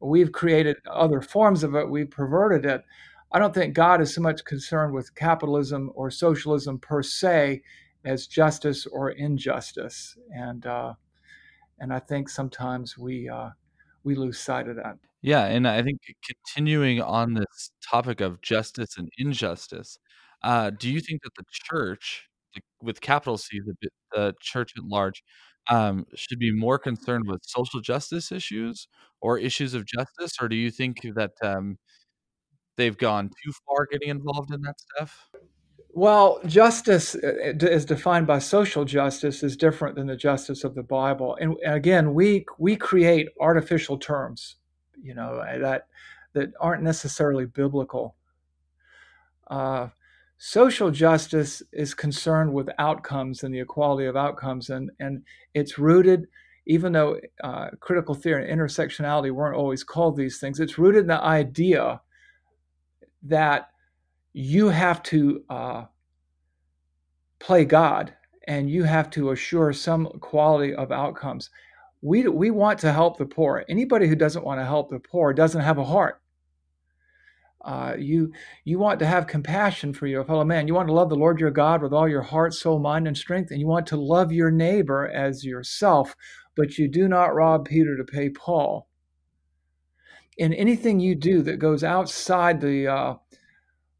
We've 0.00 0.32
created 0.32 0.76
other 0.90 1.20
forms 1.20 1.62
of 1.62 1.74
it, 1.74 1.88
we've 1.88 2.10
perverted 2.10 2.64
it. 2.64 2.84
I 3.32 3.38
don't 3.38 3.54
think 3.54 3.74
God 3.74 4.00
is 4.00 4.14
so 4.14 4.20
much 4.20 4.44
concerned 4.44 4.92
with 4.92 5.14
capitalism 5.14 5.92
or 5.94 6.10
socialism 6.10 6.78
per 6.78 7.02
se 7.02 7.62
as 8.04 8.26
justice 8.26 8.86
or 8.86 9.10
injustice. 9.10 10.16
And 10.34 10.66
uh, 10.66 10.94
and 11.78 11.92
I 11.92 11.98
think 11.98 12.28
sometimes 12.28 12.98
we 12.98 13.28
uh, 13.28 13.50
we 14.04 14.14
lose 14.14 14.38
sight 14.38 14.68
of 14.68 14.76
that. 14.76 14.96
Yeah, 15.22 15.44
and 15.44 15.68
I 15.68 15.82
think 15.82 16.00
continuing 16.24 17.02
on 17.02 17.34
this 17.34 17.72
topic 17.88 18.20
of 18.20 18.40
justice 18.40 18.96
and 18.96 19.08
injustice, 19.18 19.98
uh, 20.42 20.70
do 20.70 20.90
you 20.90 21.00
think 21.00 21.22
that 21.22 21.34
the 21.36 21.44
church, 21.50 22.26
with 22.82 23.02
capital 23.02 23.36
C, 23.36 23.60
the, 23.60 23.88
the 24.12 24.34
church 24.40 24.72
at 24.78 24.84
large, 24.84 25.22
um, 25.68 26.06
should 26.14 26.38
be 26.38 26.52
more 26.52 26.78
concerned 26.78 27.24
with 27.28 27.40
social 27.44 27.80
justice 27.80 28.32
issues 28.32 28.88
or 29.20 29.38
issues 29.38 29.74
of 29.74 29.86
justice, 29.86 30.32
or 30.40 30.48
do 30.48 30.56
you 30.56 30.70
think 30.70 31.00
that 31.14 31.32
um, 31.42 31.78
they've 32.76 32.96
gone 32.96 33.30
too 33.44 33.52
far 33.66 33.86
getting 33.90 34.08
involved 34.08 34.52
in 34.52 34.62
that 34.62 34.80
stuff? 34.80 35.28
Well, 35.92 36.40
justice 36.46 37.14
as 37.16 37.84
defined 37.84 38.26
by 38.26 38.38
social 38.38 38.84
justice 38.84 39.42
is 39.42 39.56
different 39.56 39.96
than 39.96 40.06
the 40.06 40.16
justice 40.16 40.62
of 40.62 40.74
the 40.74 40.84
Bible. 40.84 41.36
And 41.40 41.56
again, 41.66 42.14
we 42.14 42.46
we 42.58 42.76
create 42.76 43.28
artificial 43.40 43.98
terms, 43.98 44.56
you 45.02 45.14
know, 45.14 45.36
that 45.60 45.88
that 46.32 46.50
aren't 46.60 46.84
necessarily 46.84 47.44
biblical. 47.44 48.14
Uh, 49.48 49.88
social 50.42 50.90
justice 50.90 51.62
is 51.70 51.92
concerned 51.92 52.50
with 52.50 52.70
outcomes 52.78 53.44
and 53.44 53.54
the 53.54 53.60
equality 53.60 54.06
of 54.06 54.16
outcomes, 54.16 54.70
and 54.70 54.90
and 54.98 55.22
it's 55.54 55.78
rooted. 55.78 56.26
Even 56.66 56.92
though 56.92 57.18
uh, 57.42 57.70
critical 57.80 58.14
theory 58.14 58.48
and 58.48 58.60
intersectionality 58.60 59.30
weren't 59.30 59.56
always 59.56 59.82
called 59.82 60.16
these 60.16 60.38
things, 60.38 60.60
it's 60.60 60.78
rooted 60.78 61.02
in 61.02 61.06
the 61.08 61.22
idea 61.22 62.00
that 63.22 63.70
you 64.32 64.68
have 64.68 65.02
to 65.02 65.42
uh, 65.50 65.84
play 67.38 67.64
God 67.64 68.14
and 68.46 68.70
you 68.70 68.84
have 68.84 69.10
to 69.10 69.30
assure 69.30 69.72
some 69.72 70.06
quality 70.20 70.74
of 70.74 70.92
outcomes. 70.92 71.50
We, 72.02 72.28
we 72.28 72.50
want 72.50 72.78
to 72.80 72.92
help 72.92 73.18
the 73.18 73.26
poor. 73.26 73.64
Anybody 73.68 74.06
who 74.06 74.14
doesn't 74.14 74.44
want 74.44 74.60
to 74.60 74.64
help 74.64 74.90
the 74.90 75.00
poor 75.00 75.32
doesn't 75.32 75.60
have 75.60 75.78
a 75.78 75.84
heart. 75.84 76.20
Uh, 77.62 77.94
you 77.98 78.32
you 78.64 78.78
want 78.78 78.98
to 78.98 79.06
have 79.06 79.26
compassion 79.26 79.92
for 79.92 80.06
your 80.06 80.24
fellow 80.24 80.44
man. 80.44 80.66
You 80.66 80.74
want 80.74 80.88
to 80.88 80.94
love 80.94 81.10
the 81.10 81.16
Lord 81.16 81.40
your 81.40 81.50
God 81.50 81.82
with 81.82 81.92
all 81.92 82.08
your 82.08 82.22
heart, 82.22 82.54
soul, 82.54 82.78
mind, 82.78 83.06
and 83.06 83.16
strength, 83.16 83.50
and 83.50 83.60
you 83.60 83.66
want 83.66 83.86
to 83.88 83.96
love 83.96 84.32
your 84.32 84.50
neighbor 84.50 85.06
as 85.08 85.44
yourself. 85.44 86.16
But 86.56 86.78
you 86.78 86.88
do 86.88 87.06
not 87.08 87.34
rob 87.34 87.66
Peter 87.66 87.96
to 87.96 88.04
pay 88.04 88.30
Paul. 88.30 88.88
In 90.38 90.54
anything 90.54 91.00
you 91.00 91.14
do 91.14 91.42
that 91.42 91.58
goes 91.58 91.84
outside 91.84 92.60
the 92.60 92.86
uh, 92.86 93.14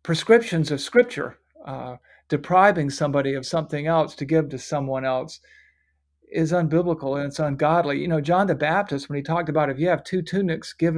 prescriptions 0.02 0.70
of 0.70 0.80
Scripture, 0.80 1.38
uh, 1.66 1.96
depriving 2.28 2.88
somebody 2.88 3.34
of 3.34 3.44
something 3.44 3.86
else 3.86 4.14
to 4.14 4.24
give 4.24 4.48
to 4.48 4.58
someone 4.58 5.04
else 5.04 5.40
is 6.30 6.52
unbiblical 6.52 7.18
and 7.18 7.26
it's 7.26 7.38
ungodly. 7.38 7.98
You 8.00 8.08
know, 8.08 8.20
John 8.20 8.46
the 8.46 8.54
Baptist, 8.54 9.08
when 9.08 9.16
he 9.16 9.22
talked 9.22 9.48
about 9.48 9.68
if 9.68 9.78
you 9.78 9.88
have 9.88 10.04
two 10.04 10.22
tunics, 10.22 10.72
give 10.72 10.96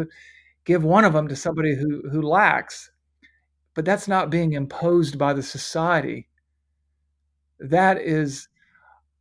give 0.64 0.84
one 0.84 1.04
of 1.04 1.12
them 1.12 1.28
to 1.28 1.36
somebody 1.36 1.74
who, 1.74 2.08
who 2.10 2.22
lacks, 2.22 2.90
but 3.74 3.84
that's 3.84 4.08
not 4.08 4.30
being 4.30 4.52
imposed 4.52 5.18
by 5.18 5.32
the 5.32 5.42
society. 5.42 6.28
That 7.58 8.00
is 8.00 8.48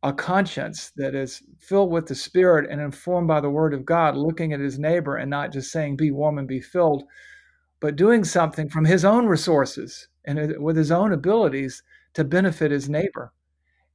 a 0.02 0.12
conscience 0.12 0.92
that 0.96 1.14
is 1.14 1.42
filled 1.58 1.90
with 1.90 2.06
the 2.06 2.14
Spirit 2.14 2.68
and 2.70 2.80
informed 2.80 3.28
by 3.28 3.40
the 3.40 3.50
Word 3.50 3.72
of 3.72 3.84
God, 3.84 4.16
looking 4.16 4.52
at 4.52 4.60
his 4.60 4.78
neighbor 4.78 5.16
and 5.16 5.30
not 5.30 5.52
just 5.52 5.70
saying, 5.70 5.96
Be 5.96 6.10
warm 6.10 6.38
and 6.38 6.48
be 6.48 6.60
filled, 6.60 7.04
but 7.80 7.96
doing 7.96 8.24
something 8.24 8.68
from 8.68 8.84
his 8.84 9.04
own 9.04 9.26
resources 9.26 10.08
and 10.24 10.56
with 10.58 10.76
his 10.76 10.90
own 10.90 11.12
abilities 11.12 11.82
to 12.14 12.24
benefit 12.24 12.70
his 12.70 12.88
neighbor. 12.88 13.32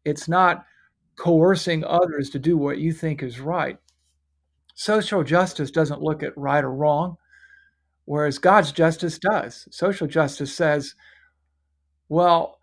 It's 0.06 0.28
not 0.28 0.66
coercing 1.18 1.84
others 1.84 2.30
to 2.30 2.40
do 2.40 2.58
what 2.58 2.78
you 2.78 2.94
think 2.94 3.22
is 3.22 3.40
right. 3.40 3.78
Social 4.76 5.24
justice 5.24 5.72
doesn't 5.72 6.02
look 6.02 6.24
at 6.24 6.38
right 6.38 6.64
or 6.64 6.72
wrong, 6.72 7.18
whereas 8.08 8.38
God's 8.38 8.72
justice 8.72 9.20
does. 9.20 9.68
Social 9.70 10.08
justice 10.08 10.56
says, 10.56 10.96
well, 12.08 12.60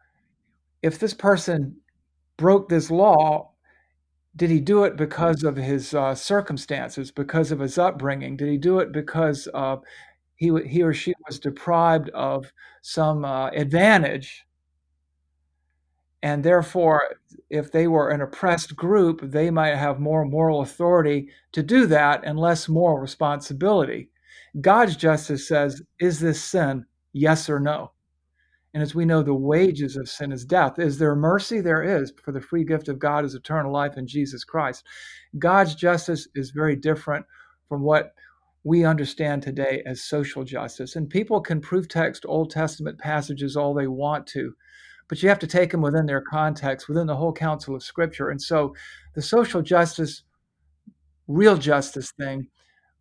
if 0.83 0.99
this 0.99 1.13
person 1.13 1.77
broke 2.39 2.71
this 2.71 2.91
law, 2.91 3.53
did 4.37 4.49
he 4.49 4.59
do 4.59 4.85
it 4.85 4.97
because 4.97 5.45
of 5.45 5.55
his 5.55 5.93
uh, 5.93 6.15
circumstances, 6.15 7.11
because 7.11 7.53
of 7.53 7.61
his 7.61 7.77
upbringing? 7.77 8.39
Did 8.39 8.49
he 8.49 8.57
do 8.57 8.79
it 8.79 8.91
because 8.91 9.47
uh, 9.53 9.77
he, 10.37 10.51
he 10.67 10.83
or 10.83 10.95
she 10.95 11.13
was 11.27 11.39
deprived 11.39 12.09
of 12.11 12.51
some 12.81 13.27
uh, 13.27 13.49
advantage? 13.51 14.47
And 16.23 16.43
therefore, 16.43 17.17
if 17.51 17.71
they 17.71 17.87
were 17.87 18.09
an 18.09 18.23
oppressed 18.23 18.75
group, 18.75 19.21
they 19.23 19.51
might 19.51 19.77
have 19.77 20.01
more 20.01 20.25
moral 20.25 20.63
authority 20.63 21.29
to 21.53 21.63
do 21.63 21.85
that 21.89 22.23
and 22.25 22.39
less 22.39 22.67
moral 22.67 22.97
responsibility. 22.97 24.09
God's 24.61 24.97
justice 24.97 25.49
says, 25.49 25.83
Is 26.01 26.21
this 26.21 26.43
sin? 26.43 26.87
Yes 27.13 27.49
or 27.49 27.61
no? 27.61 27.93
And 28.73 28.83
as 28.83 28.95
we 28.95 29.05
know, 29.05 29.23
the 29.23 29.35
wages 29.35 29.97
of 29.97 30.09
sin 30.09 30.33
is 30.33 30.45
death. 30.45 30.81
Is 30.81 30.99
there 30.99 31.15
mercy? 31.15 31.61
There 31.61 31.83
is, 31.83 32.13
for 32.23 32.33
the 32.33 32.41
free 32.41 32.65
gift 32.65 32.89
of 32.89 32.99
God 32.99 33.25
is 33.25 33.35
eternal 33.35 33.73
life 33.73 33.97
in 33.97 34.07
Jesus 34.07 34.43
Christ. 34.43 34.85
God's 35.39 35.77
justice 35.77 36.27
is 36.35 36.51
very 36.51 36.75
different 36.75 37.25
from 37.69 37.83
what 37.83 38.15
we 38.65 38.85
understand 38.85 39.43
today 39.43 39.83
as 39.87 40.03
social 40.03 40.43
justice. 40.43 40.97
And 40.97 41.09
people 41.09 41.41
can 41.41 41.61
proof 41.61 41.87
text 41.87 42.25
Old 42.27 42.51
Testament 42.51 42.99
passages 42.99 43.57
all 43.57 43.75
they 43.75 43.87
want 43.87 44.27
to, 44.29 44.55
but 45.09 45.23
you 45.23 45.29
have 45.29 45.39
to 45.41 45.47
take 45.47 45.71
them 45.71 45.83
within 45.83 46.07
their 46.07 46.23
context, 46.23 46.89
within 46.89 47.07
the 47.07 47.17
whole 47.17 47.33
counsel 47.33 47.77
of 47.77 47.83
Scripture. 47.83 48.31
And 48.31 48.43
so 48.43 48.75
the 49.15 49.23
social 49.23 49.63
justice, 49.63 50.23
real 51.29 51.57
justice 51.57 52.11
thing 52.13 52.49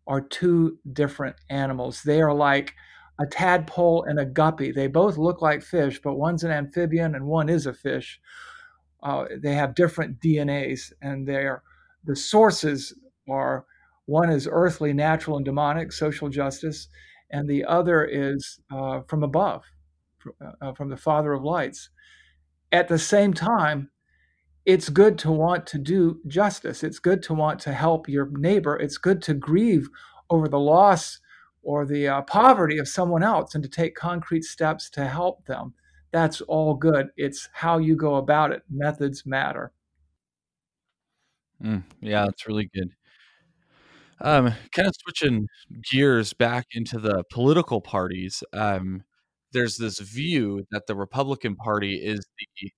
are 0.06 0.20
two 0.20 0.78
different 0.92 1.36
animals. 1.50 2.02
They 2.02 2.20
are 2.20 2.34
like 2.34 2.74
a 3.20 3.26
tadpole 3.26 4.04
and 4.04 4.18
a 4.18 4.26
guppy. 4.26 4.72
They 4.72 4.86
both 4.86 5.16
look 5.16 5.40
like 5.40 5.62
fish, 5.62 6.00
but 6.02 6.14
one's 6.14 6.44
an 6.44 6.50
amphibian 6.50 7.14
and 7.14 7.26
one 7.26 7.48
is 7.48 7.66
a 7.66 7.72
fish. 7.72 8.20
Uh, 9.02 9.26
they 9.40 9.54
have 9.54 9.74
different 9.74 10.20
DNAs, 10.20 10.92
and 11.02 11.28
they're 11.28 11.62
the 12.04 12.16
sources 12.16 12.94
are 13.28 13.66
one 14.06 14.30
is 14.30 14.48
earthly, 14.50 14.92
natural, 14.92 15.36
and 15.36 15.44
demonic, 15.44 15.92
social 15.92 16.28
justice, 16.28 16.88
and 17.30 17.48
the 17.48 17.64
other 17.64 18.04
is 18.04 18.60
uh, 18.70 19.00
from 19.08 19.22
above, 19.22 19.64
uh, 20.60 20.72
from 20.72 20.90
the 20.90 20.96
Father 20.96 21.32
of 21.32 21.42
lights. 21.42 21.90
At 22.72 22.88
the 22.88 22.98
same 22.98 23.32
time, 23.32 23.90
it's 24.66 24.88
good 24.88 25.18
to 25.18 25.30
want 25.30 25.66
to 25.68 25.78
do 25.78 26.20
justice. 26.26 26.82
It's 26.82 26.98
good 26.98 27.22
to 27.24 27.34
want 27.34 27.60
to 27.60 27.72
help 27.72 28.08
your 28.08 28.30
neighbor. 28.30 28.76
It's 28.76 28.98
good 28.98 29.20
to 29.22 29.34
grieve 29.34 29.88
over 30.30 30.48
the 30.48 30.58
loss 30.58 31.20
or 31.62 31.84
the 31.84 32.08
uh, 32.08 32.22
poverty 32.22 32.78
of 32.78 32.88
someone 32.88 33.22
else 33.22 33.54
and 33.54 33.62
to 33.62 33.70
take 33.70 33.94
concrete 33.94 34.44
steps 34.44 34.88
to 34.90 35.06
help 35.06 35.44
them. 35.46 35.74
That's 36.12 36.40
all 36.42 36.74
good. 36.74 37.08
It's 37.16 37.48
how 37.52 37.78
you 37.78 37.96
go 37.96 38.16
about 38.16 38.52
it. 38.52 38.62
Methods 38.70 39.26
matter. 39.26 39.72
Mm, 41.62 41.82
yeah, 42.00 42.24
that's 42.26 42.46
really 42.46 42.70
good. 42.74 42.90
Um, 44.20 44.52
kind 44.72 44.88
of 44.88 44.94
switching 44.96 45.48
gears 45.90 46.32
back 46.32 46.66
into 46.72 46.98
the 46.98 47.24
political 47.30 47.80
parties. 47.80 48.42
Um, 48.52 49.02
there's 49.52 49.76
this 49.76 49.98
view 49.98 50.64
that 50.70 50.86
the 50.86 50.94
Republican 50.94 51.56
Party 51.56 51.94
is 51.96 52.24
the 52.38 52.70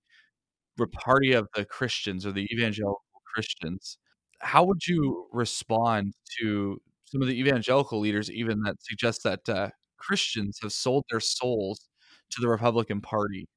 party 0.85 1.33
of 1.33 1.47
the 1.55 1.65
Christians 1.65 2.23
or 2.23 2.31
the 2.31 2.47
evangelical 2.53 3.01
Christians. 3.33 3.97
How 4.41 4.63
would 4.63 4.85
you 4.85 5.27
respond 5.31 6.13
to 6.39 6.79
some 7.05 7.21
of 7.21 7.27
the 7.27 7.39
evangelical 7.39 7.99
leaders 7.99 8.29
even 8.29 8.61
that 8.63 8.75
suggest 8.81 9.23
that 9.23 9.49
uh, 9.49 9.69
Christians 9.97 10.59
have 10.61 10.73
sold 10.73 11.05
their 11.09 11.19
souls 11.19 11.87
to 12.31 12.41
the 12.41 12.47
Republican 12.47 13.01
Party. 13.01 13.47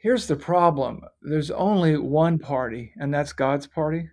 Here's 0.00 0.26
the 0.26 0.36
problem 0.36 1.02
there's 1.22 1.50
only 1.50 1.96
one 1.96 2.38
party, 2.38 2.92
and 2.96 3.12
that's 3.12 3.32
God's 3.32 3.66
party. 3.66 4.08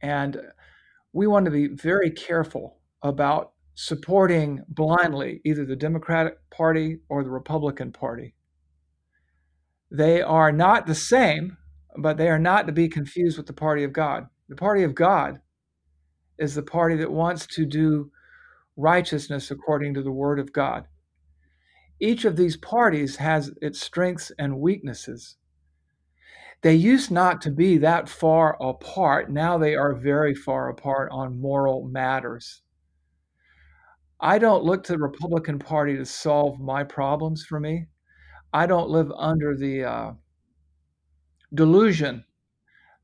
And 0.00 0.40
we 1.12 1.26
want 1.26 1.44
to 1.44 1.50
be 1.50 1.68
very 1.68 2.10
careful 2.10 2.78
about 3.02 3.52
supporting 3.74 4.62
blindly 4.68 5.40
either 5.44 5.64
the 5.64 5.76
Democratic 5.76 6.38
Party 6.50 6.98
or 7.08 7.22
the 7.22 7.30
Republican 7.30 7.92
Party. 7.92 8.33
They 9.94 10.22
are 10.22 10.50
not 10.50 10.88
the 10.88 10.94
same, 10.96 11.56
but 11.96 12.16
they 12.16 12.28
are 12.28 12.38
not 12.38 12.66
to 12.66 12.72
be 12.72 12.88
confused 12.88 13.36
with 13.36 13.46
the 13.46 13.52
party 13.52 13.84
of 13.84 13.92
God. 13.92 14.26
The 14.48 14.56
party 14.56 14.82
of 14.82 14.92
God 14.92 15.40
is 16.36 16.56
the 16.56 16.64
party 16.64 16.96
that 16.96 17.12
wants 17.12 17.46
to 17.46 17.64
do 17.64 18.10
righteousness 18.76 19.52
according 19.52 19.94
to 19.94 20.02
the 20.02 20.10
word 20.10 20.40
of 20.40 20.52
God. 20.52 20.86
Each 22.00 22.24
of 22.24 22.34
these 22.34 22.56
parties 22.56 23.14
has 23.16 23.52
its 23.62 23.80
strengths 23.80 24.32
and 24.36 24.58
weaknesses. 24.58 25.36
They 26.62 26.74
used 26.74 27.12
not 27.12 27.40
to 27.42 27.52
be 27.52 27.78
that 27.78 28.08
far 28.08 28.60
apart. 28.60 29.30
Now 29.30 29.58
they 29.58 29.76
are 29.76 29.94
very 29.94 30.34
far 30.34 30.70
apart 30.70 31.08
on 31.12 31.40
moral 31.40 31.86
matters. 31.86 32.62
I 34.20 34.40
don't 34.40 34.64
look 34.64 34.82
to 34.84 34.92
the 34.94 34.98
Republican 34.98 35.60
Party 35.60 35.96
to 35.96 36.04
solve 36.04 36.58
my 36.58 36.82
problems 36.82 37.46
for 37.46 37.60
me. 37.60 37.86
I 38.54 38.66
don't 38.66 38.88
live 38.88 39.10
under 39.16 39.56
the 39.56 39.82
uh, 39.84 40.12
delusion 41.52 42.24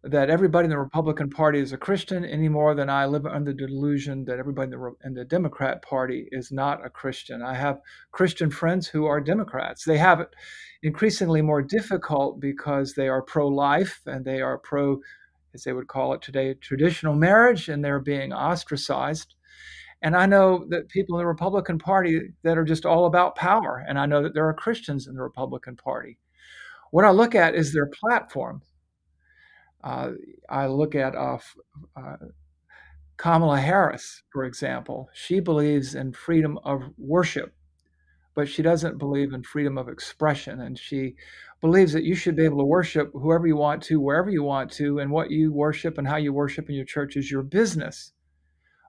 that 0.05 0.31
everybody 0.31 0.67
in 0.67 0.71
the 0.71 0.79
Republican 0.79 1.29
Party 1.29 1.59
is 1.59 1.73
a 1.73 1.77
Christian 1.77 2.25
any 2.25 2.49
more 2.49 2.73
than 2.77 2.89
I 2.89 3.07
live 3.07 3.27
under 3.27 3.53
the 3.53 3.67
delusion 3.67 4.25
that 4.27 4.39
everybody 4.39 4.73
in 4.73 4.79
the, 4.79 4.95
in 5.05 5.15
the, 5.15 5.25
Democrat 5.25 5.83
Party 5.83 6.29
is 6.31 6.53
not 6.53 6.87
a 6.87 6.89
Christian. 6.89 7.43
I 7.43 7.55
have 7.55 7.81
Christian 8.13 8.49
friends 8.49 8.87
who 8.87 9.07
are 9.07 9.21
Democrats. 9.21 9.85
They 9.85 9.99
have 9.99 10.21
it 10.21 10.29
increasingly 10.85 11.43
more 11.43 11.63
difficult 11.63 12.39
because 12.39 12.95
they 12.95 13.09
are 13.09 13.21
pro 13.21 13.49
life 13.49 14.03
and 14.07 14.25
they 14.25 14.41
are 14.41 14.57
pro, 14.57 15.01
as 15.53 15.65
they 15.65 15.73
would 15.73 15.89
call 15.89 16.13
it 16.15 16.23
today, 16.23 16.55
traditional 16.55 17.17
marriage, 17.17 17.69
and 17.69 17.85
they're 17.85 17.99
being 17.99 18.33
ostracized. 18.33 19.35
And 20.03 20.17
I 20.17 20.27
know 20.27 20.65
that 20.71 20.89
people 20.89 21.17
in 21.17 21.23
the 21.23 21.27
Republican 21.27 21.79
Party 21.79 22.21
that 22.43 22.57
are 22.57 22.65
just 22.65 22.87
all 22.87 23.07
about 23.07 23.37
power. 23.37 23.85
And 23.87 23.99
I 23.99 24.07
know 24.07 24.23
that 24.23 24.35
there 24.35 24.49
are 24.49 24.55
Christians 24.55 25.07
in 25.07 25.15
the 25.15 25.23
Republican 25.23 25.77
Party. 25.77 26.19
What 26.91 27.05
I 27.05 27.11
look 27.11 27.35
at 27.35 27.55
is 27.55 27.73
their 27.73 27.87
platform 27.87 28.63
uh, 29.83 30.11
I 30.49 30.67
look 30.67 30.95
at 30.95 31.15
uh, 31.15 31.39
uh, 31.97 32.17
Kamala 33.17 33.61
Harris, 33.61 34.23
for 34.33 34.45
example. 34.45 35.09
She 35.13 35.41
believes 35.41 35.95
in 35.95 36.13
freedom 36.13 36.59
of 36.65 36.83
worship, 36.99 37.55
but 38.35 38.49
she 38.49 38.63
doesn't 38.63 38.99
believe 38.99 39.33
in 39.33 39.43
freedom 39.43 39.79
of 39.79 39.89
expression. 39.89 40.61
And 40.61 40.79
she 40.79 41.15
believes 41.61 41.93
that 41.93 42.05
you 42.05 42.15
should 42.15 42.37
be 42.37 42.45
able 42.45 42.59
to 42.59 42.65
worship 42.65 43.11
whoever 43.13 43.47
you 43.47 43.57
want 43.57 43.83
to, 43.85 44.01
wherever 44.01 44.31
you 44.31 44.43
want 44.43 44.71
to, 44.73 44.99
and 44.99 45.11
what 45.11 45.31
you 45.31 45.53
worship 45.53 45.99
and 45.99 46.07
how 46.07 46.17
you 46.17 46.33
worship 46.33 46.69
in 46.69 46.75
your 46.75 46.85
church 46.85 47.17
is 47.17 47.31
your 47.31 47.43
business. 47.43 48.13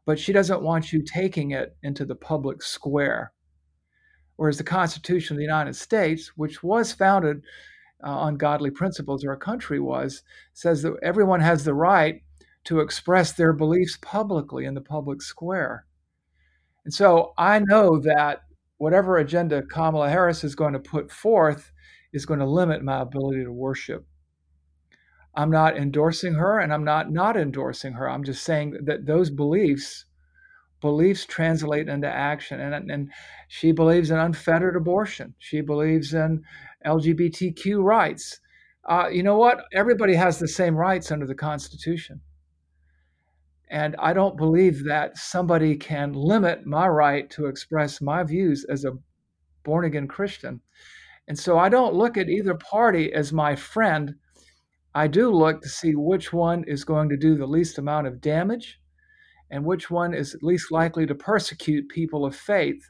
But 0.05 0.19
she 0.19 0.33
doesn't 0.33 0.63
want 0.63 0.91
you 0.91 1.03
taking 1.03 1.51
it 1.51 1.75
into 1.83 2.05
the 2.05 2.15
public 2.15 2.61
square. 2.63 3.33
Whereas 4.35 4.57
the 4.57 4.63
Constitution 4.63 5.35
of 5.35 5.37
the 5.37 5.43
United 5.43 5.75
States, 5.75 6.31
which 6.35 6.63
was 6.63 6.91
founded 6.91 7.43
uh, 8.03 8.09
on 8.09 8.37
godly 8.37 8.71
principles 8.71 9.23
our 9.23 9.37
country 9.37 9.79
was, 9.79 10.23
says 10.53 10.81
that 10.81 10.95
everyone 11.03 11.39
has 11.39 11.63
the 11.63 11.75
right 11.75 12.21
to 12.63 12.79
express 12.79 13.33
their 13.33 13.53
beliefs 13.53 13.97
publicly 14.01 14.65
in 14.65 14.73
the 14.73 14.81
public 14.81 15.21
square. 15.21 15.85
And 16.85 16.93
so 16.93 17.33
I 17.37 17.59
know 17.59 17.99
that 17.99 18.41
whatever 18.77 19.17
agenda 19.17 19.61
Kamala 19.61 20.09
Harris 20.09 20.43
is 20.43 20.55
going 20.55 20.73
to 20.73 20.79
put 20.79 21.11
forth 21.11 21.71
is 22.13 22.25
going 22.25 22.39
to 22.39 22.45
limit 22.45 22.83
my 22.83 23.01
ability 23.01 23.43
to 23.43 23.51
worship. 23.51 24.05
I'm 25.35 25.49
not 25.49 25.77
endorsing 25.77 26.33
her 26.33 26.59
and 26.59 26.73
I'm 26.73 26.83
not 26.83 27.11
not 27.11 27.37
endorsing 27.37 27.93
her. 27.93 28.09
I'm 28.09 28.23
just 28.23 28.43
saying 28.43 28.77
that 28.83 29.05
those 29.05 29.29
beliefs 29.29 30.05
beliefs 30.81 31.25
translate 31.25 31.87
into 31.87 32.07
action 32.07 32.59
and, 32.59 32.89
and 32.91 33.11
she 33.47 33.71
believes 33.71 34.09
in 34.11 34.17
unfettered 34.17 34.75
abortion. 34.75 35.35
She 35.37 35.61
believes 35.61 36.13
in 36.13 36.43
LGBTQ 36.85 37.83
rights. 37.83 38.39
Uh, 38.89 39.07
you 39.11 39.21
know 39.21 39.37
what? 39.37 39.63
Everybody 39.73 40.15
has 40.15 40.39
the 40.39 40.47
same 40.47 40.75
rights 40.75 41.11
under 41.11 41.27
the 41.27 41.35
Constitution. 41.35 42.19
And 43.69 43.95
I 43.99 44.11
don't 44.11 44.35
believe 44.35 44.83
that 44.85 45.17
somebody 45.17 45.77
can 45.77 46.11
limit 46.11 46.65
my 46.65 46.87
right 46.87 47.29
to 47.29 47.45
express 47.45 48.01
my 48.01 48.23
views 48.23 48.65
as 48.65 48.83
a 48.83 48.97
born 49.63 49.85
again 49.85 50.07
Christian. 50.07 50.59
And 51.27 51.39
so 51.39 51.57
I 51.57 51.69
don't 51.69 51.93
look 51.93 52.17
at 52.17 52.27
either 52.27 52.55
party 52.55 53.13
as 53.13 53.31
my 53.31 53.55
friend. 53.55 54.15
I 54.93 55.07
do 55.07 55.31
look 55.31 55.61
to 55.61 55.69
see 55.69 55.95
which 55.95 56.33
one 56.33 56.63
is 56.65 56.83
going 56.83 57.09
to 57.09 57.17
do 57.17 57.35
the 57.35 57.45
least 57.45 57.77
amount 57.77 58.07
of 58.07 58.19
damage 58.21 58.79
and 59.49 59.63
which 59.63 59.89
one 59.89 60.13
is 60.13 60.35
least 60.41 60.71
likely 60.71 61.05
to 61.05 61.15
persecute 61.15 61.89
people 61.89 62.25
of 62.25 62.35
faith 62.35 62.81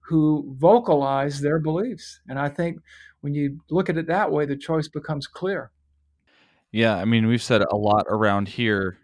who 0.00 0.54
vocalize 0.58 1.40
their 1.40 1.58
beliefs. 1.58 2.20
And 2.28 2.38
I 2.38 2.48
think 2.48 2.78
when 3.22 3.34
you 3.34 3.58
look 3.70 3.88
at 3.88 3.96
it 3.96 4.06
that 4.06 4.30
way, 4.30 4.44
the 4.44 4.56
choice 4.56 4.88
becomes 4.88 5.26
clear. 5.26 5.70
Yeah, 6.72 6.96
I 6.96 7.04
mean, 7.04 7.26
we've 7.26 7.42
said 7.42 7.62
a 7.62 7.76
lot 7.76 8.04
around 8.08 8.48
here. 8.48 8.98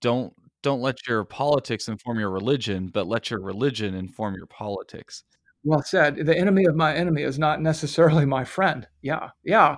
Don't 0.00 0.34
don't 0.62 0.80
let 0.80 1.06
your 1.06 1.24
politics 1.24 1.88
inform 1.88 2.18
your 2.18 2.30
religion, 2.30 2.88
but 2.88 3.06
let 3.06 3.30
your 3.30 3.40
religion 3.40 3.94
inform 3.94 4.34
your 4.34 4.46
politics. 4.46 5.22
Well 5.62 5.82
said. 5.82 6.16
The 6.16 6.36
enemy 6.36 6.64
of 6.64 6.74
my 6.74 6.94
enemy 6.94 7.22
is 7.22 7.38
not 7.38 7.60
necessarily 7.60 8.26
my 8.26 8.44
friend. 8.44 8.86
Yeah, 9.02 9.30
yeah. 9.44 9.76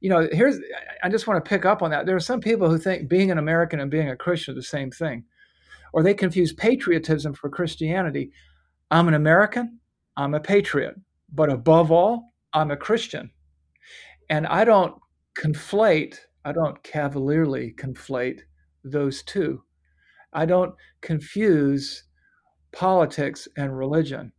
You 0.00 0.10
know, 0.10 0.28
here's 0.30 0.58
I 1.02 1.08
just 1.08 1.26
want 1.26 1.42
to 1.44 1.48
pick 1.48 1.64
up 1.64 1.82
on 1.82 1.90
that. 1.90 2.06
There 2.06 2.16
are 2.16 2.20
some 2.20 2.40
people 2.40 2.68
who 2.68 2.78
think 2.78 3.08
being 3.08 3.30
an 3.30 3.38
American 3.38 3.80
and 3.80 3.90
being 3.90 4.10
a 4.10 4.16
Christian 4.16 4.52
are 4.52 4.56
the 4.56 4.62
same 4.62 4.90
thing, 4.90 5.24
or 5.92 6.02
they 6.02 6.14
confuse 6.14 6.52
patriotism 6.52 7.34
for 7.34 7.48
Christianity. 7.48 8.30
I'm 8.90 9.08
an 9.08 9.14
American. 9.14 9.80
I'm 10.16 10.34
a 10.34 10.40
patriot, 10.40 10.94
but 11.32 11.50
above 11.50 11.90
all, 11.90 12.32
I'm 12.52 12.70
a 12.70 12.76
Christian. 12.76 13.30
And 14.30 14.46
I 14.46 14.64
don't 14.64 14.94
conflate, 15.36 16.18
I 16.44 16.52
don't 16.52 16.82
cavalierly 16.82 17.74
conflate 17.78 18.40
those 18.82 19.22
two. 19.22 19.62
I 20.32 20.46
don't 20.46 20.74
confuse 21.00 22.04
politics 22.72 23.48
and 23.56 23.76
religion. 23.76 24.32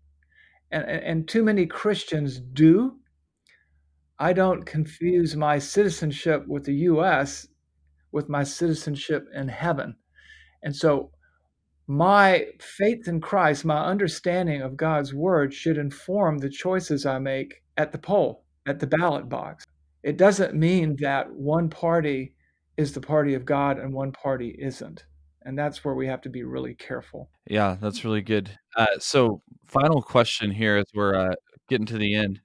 And, 0.71 0.85
and 0.85 1.27
too 1.27 1.43
many 1.43 1.65
Christians 1.65 2.39
do. 2.39 2.97
I 4.19 4.33
don't 4.33 4.65
confuse 4.65 5.35
my 5.35 5.59
citizenship 5.59 6.45
with 6.47 6.63
the 6.65 6.73
US 6.73 7.47
with 8.11 8.29
my 8.29 8.43
citizenship 8.43 9.27
in 9.33 9.47
heaven. 9.47 9.95
And 10.63 10.75
so 10.75 11.11
my 11.87 12.47
faith 12.59 13.07
in 13.07 13.21
Christ, 13.21 13.63
my 13.63 13.85
understanding 13.85 14.61
of 14.61 14.75
God's 14.77 15.13
word 15.13 15.53
should 15.53 15.77
inform 15.77 16.37
the 16.37 16.49
choices 16.49 17.05
I 17.05 17.19
make 17.19 17.63
at 17.77 17.91
the 17.91 17.97
poll, 17.97 18.43
at 18.65 18.79
the 18.79 18.87
ballot 18.87 19.29
box. 19.29 19.65
It 20.03 20.17
doesn't 20.17 20.53
mean 20.53 20.95
that 20.99 21.31
one 21.31 21.69
party 21.69 22.33
is 22.75 22.93
the 22.93 23.01
party 23.01 23.33
of 23.33 23.45
God 23.45 23.77
and 23.77 23.93
one 23.93 24.11
party 24.11 24.55
isn't. 24.59 25.05
And 25.43 25.57
that's 25.57 25.85
where 25.85 25.95
we 25.95 26.07
have 26.07 26.21
to 26.21 26.29
be 26.29 26.43
really 26.43 26.75
careful. 26.75 27.29
Yeah, 27.49 27.77
that's 27.79 28.03
really 28.03 28.21
good. 28.21 28.49
Uh, 28.75 28.99
so, 28.99 29.41
final 29.65 30.01
question 30.01 30.51
here 30.51 30.75
as 30.75 30.85
we're 30.93 31.15
uh, 31.15 31.35
getting 31.69 31.85
to 31.85 31.97
the 31.97 32.15
end. 32.15 32.41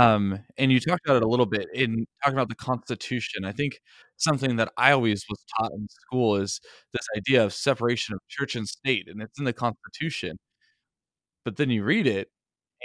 Um, 0.00 0.38
and 0.56 0.72
you 0.72 0.80
talked 0.80 1.04
about 1.06 1.16
it 1.18 1.22
a 1.22 1.28
little 1.28 1.44
bit 1.46 1.68
in 1.74 2.06
talking 2.24 2.36
about 2.38 2.48
the 2.48 2.54
Constitution. 2.54 3.44
I 3.44 3.52
think 3.52 3.78
something 4.16 4.56
that 4.56 4.72
I 4.78 4.92
always 4.92 5.24
was 5.28 5.44
taught 5.58 5.72
in 5.72 5.86
school 5.90 6.36
is 6.36 6.60
this 6.92 7.06
idea 7.16 7.44
of 7.44 7.52
separation 7.52 8.14
of 8.14 8.20
church 8.28 8.56
and 8.56 8.66
state, 8.68 9.08
and 9.08 9.20
it's 9.20 9.38
in 9.38 9.44
the 9.44 9.52
Constitution. 9.52 10.38
But 11.44 11.56
then 11.56 11.70
you 11.70 11.84
read 11.84 12.06
it, 12.06 12.28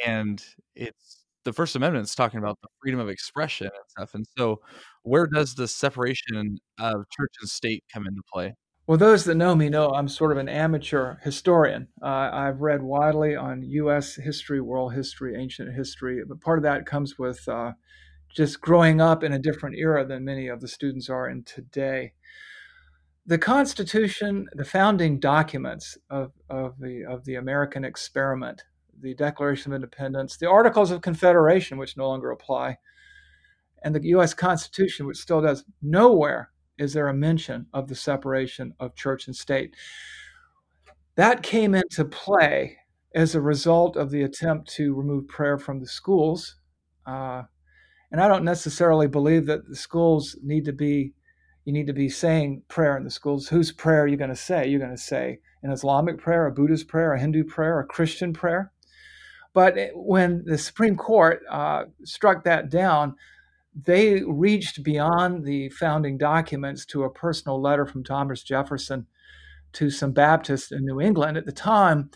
and 0.06 0.43
it's 0.76 1.26
the 1.46 1.54
First 1.54 1.76
Amendment 1.76 2.06
is 2.06 2.15
talking 2.15 2.39
about 2.39 2.60
the 2.62 2.70
freedom 2.82 3.00
of 3.02 3.10
expression 3.10 3.67
and 3.67 3.86
stuff. 3.89 4.13
And 4.15 4.26
so, 4.38 4.62
where 5.04 5.28
does 5.28 5.56
the 5.56 5.67
separation 5.67 6.60
of 6.80 7.06
church 7.12 7.34
and 7.41 7.50
state 7.50 7.84
come 7.93 8.08
into 8.08 8.24
play? 8.34 8.56
Well, 8.88 8.97
those 8.97 9.26
that 9.26 9.36
know 9.36 9.54
me 9.54 9.67
know 9.67 9.89
I'm 9.89 10.08
sort 10.08 10.32
of 10.32 10.38
an 10.38 10.47
amateur 10.47 11.17
historian. 11.21 11.89
Uh, 12.02 12.30
I've 12.32 12.62
read 12.62 12.82
widely 12.82 13.36
on 13.36 13.62
U.S. 13.62 14.15
history, 14.15 14.62
world 14.62 14.93
history, 14.93 15.36
ancient 15.36 15.76
history, 15.76 16.23
but 16.26 16.39
part 16.39 16.58
of 16.58 16.63
that 16.63 16.86
comes 16.86 17.19
with 17.19 17.45
uh, 17.50 17.73
just 18.34 18.62
growing 18.62 19.02
up 19.02 19.26
in 19.26 19.34
a 19.34 19.39
different 19.39 19.76
era 19.76 20.06
than 20.06 20.23
many 20.23 20.47
of 20.47 20.62
the 20.62 20.69
students 20.69 21.10
are 21.10 21.30
in 21.30 21.43
today. 21.43 22.13
The 23.26 23.38
Constitution, 23.38 24.47
the 24.54 24.63
founding 24.63 25.19
documents 25.19 25.97
of, 26.10 26.32
of, 26.50 26.80
the, 26.80 27.04
of 27.04 27.26
the 27.26 27.36
American 27.36 27.84
experiment, 27.84 28.63
the 29.02 29.13
Declaration 29.15 29.73
of 29.73 29.76
Independence, 29.76 30.38
the 30.38 30.50
Articles 30.50 30.91
of 30.91 31.02
Confederation, 31.02 31.78
which 31.78 31.97
no 31.97 32.08
longer 32.08 32.32
apply, 32.32 32.78
and 33.84 33.93
the 33.93 34.08
U.S. 34.12 34.34
Constitution, 34.34 35.06
which 35.08 35.17
still 35.17 35.41
does, 35.41 35.65
nowhere 35.82 36.52
is 36.78 36.94
there 36.94 37.08
a 37.08 37.13
mention 37.13 37.66
of 37.74 37.88
the 37.88 37.96
separation 37.96 38.74
of 38.80 38.96
church 38.96 39.28
and 39.28 39.36
state. 39.36 39.76
That 41.16 41.44
came 41.44 41.74
into 41.74 42.06
play 42.06 42.78
as 43.16 43.34
a 43.34 43.42
result 43.42 43.96
of 43.96 44.12
the 44.12 44.22
attempt 44.22 44.70
to 44.76 44.94
remove 44.94 45.28
prayer 45.28 45.58
from 45.58 45.80
the 45.80 45.88
schools. 45.88 46.58
Uh, 47.06 47.44
and 48.12 48.22
I 48.22 48.28
don't 48.28 48.44
necessarily 48.44 49.08
believe 49.08 49.46
that 49.48 49.68
the 49.68 49.76
schools 49.76 50.38
need 50.44 50.66
to 50.66 50.74
be, 50.74 51.13
you 51.66 51.74
need 51.74 51.88
to 51.88 51.94
be 51.94 52.10
saying 52.10 52.62
prayer 52.68 52.96
in 52.96 53.04
the 53.04 53.10
schools. 53.10 53.48
Whose 53.48 53.72
prayer 53.72 54.04
are 54.04 54.08
you 54.08 54.18
going 54.18 54.30
to 54.30 54.36
say? 54.36 54.68
You're 54.68 54.80
going 54.80 54.96
to 54.96 54.98
say 54.98 55.40
an 55.63 55.72
Islamic 55.72 56.20
prayer, 56.20 56.46
a 56.46 56.52
Buddhist 56.52 56.88
prayer, 56.88 57.13
a 57.13 57.20
Hindu 57.20 57.46
prayer, 57.46 57.80
a 57.80 57.86
Christian 57.86 58.34
prayer. 58.34 58.72
But 59.54 59.76
when 59.96 60.44
the 60.46 60.58
Supreme 60.58 60.96
Court 60.96 61.42
uh, 61.50 61.86
struck 62.04 62.44
that 62.44 62.70
down, 62.70 63.16
they 63.84 64.24
reached 64.24 64.84
beyond 64.84 65.44
the 65.44 65.70
founding 65.70 66.18
documents 66.18 66.86
to 66.88 67.04
a 67.04 67.10
personal 67.10 67.62
letter 67.62 67.86
from 67.86 68.04
Thomas 68.04 68.42
Jefferson 68.42 69.06
to 69.74 69.90
some 69.90 70.12
Baptists 70.12 70.72
in 70.72 70.86
New 70.86 71.00
England. 71.00 71.38
At 71.38 71.46
the 71.46 71.52
time, 71.52 72.10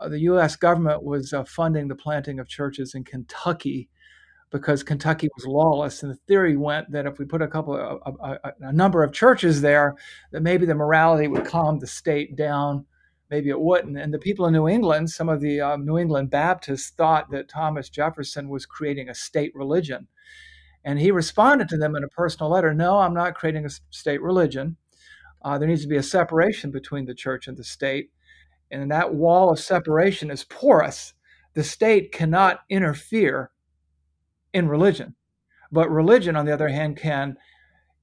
uh, 0.00 0.08
the 0.08 0.20
U.S. 0.20 0.56
government 0.56 1.02
was 1.02 1.32
uh, 1.32 1.44
funding 1.44 1.88
the 1.88 1.94
planting 1.94 2.38
of 2.38 2.48
churches 2.48 2.94
in 2.94 3.04
Kentucky 3.04 3.88
because 4.50 4.82
Kentucky 4.82 5.28
was 5.36 5.46
lawless. 5.46 6.02
And 6.02 6.12
the 6.12 6.18
theory 6.26 6.56
went 6.56 6.90
that 6.90 7.06
if 7.06 7.18
we 7.18 7.24
put 7.24 7.42
a 7.42 7.48
couple, 7.48 7.74
of, 7.74 8.16
a, 8.20 8.38
a, 8.44 8.52
a 8.60 8.72
number 8.72 9.02
of 9.02 9.12
churches 9.12 9.60
there, 9.60 9.96
that 10.32 10.42
maybe 10.42 10.66
the 10.66 10.74
morality 10.74 11.28
would 11.28 11.44
calm 11.44 11.78
the 11.78 11.86
state 11.86 12.36
down. 12.36 12.84
Maybe 13.30 13.50
it 13.50 13.60
wouldn't. 13.60 13.98
And 13.98 14.12
the 14.12 14.18
people 14.18 14.46
in 14.46 14.54
New 14.54 14.68
England, 14.68 15.10
some 15.10 15.28
of 15.28 15.40
the 15.40 15.60
um, 15.60 15.84
New 15.84 15.98
England 15.98 16.30
Baptists, 16.30 16.90
thought 16.90 17.30
that 17.30 17.48
Thomas 17.48 17.90
Jefferson 17.90 18.48
was 18.48 18.64
creating 18.64 19.10
a 19.10 19.14
state 19.14 19.54
religion 19.54 20.08
and 20.88 20.98
he 20.98 21.10
responded 21.10 21.68
to 21.68 21.76
them 21.76 21.94
in 21.96 22.02
a 22.02 22.08
personal 22.08 22.48
letter 22.48 22.72
No, 22.72 22.96
I'm 22.96 23.12
not 23.12 23.34
creating 23.34 23.66
a 23.66 23.70
state 23.90 24.22
religion. 24.22 24.78
Uh, 25.42 25.58
there 25.58 25.68
needs 25.68 25.82
to 25.82 25.88
be 25.88 25.98
a 25.98 26.02
separation 26.02 26.70
between 26.70 27.04
the 27.04 27.14
church 27.14 27.46
and 27.46 27.58
the 27.58 27.62
state. 27.62 28.10
And 28.70 28.90
that 28.90 29.14
wall 29.14 29.50
of 29.52 29.60
separation 29.60 30.30
is 30.30 30.44
porous. 30.44 31.12
The 31.52 31.62
state 31.62 32.10
cannot 32.10 32.60
interfere 32.70 33.50
in 34.54 34.66
religion. 34.66 35.14
But 35.70 35.90
religion, 35.90 36.36
on 36.36 36.46
the 36.46 36.54
other 36.54 36.68
hand, 36.68 36.96
can, 36.96 37.36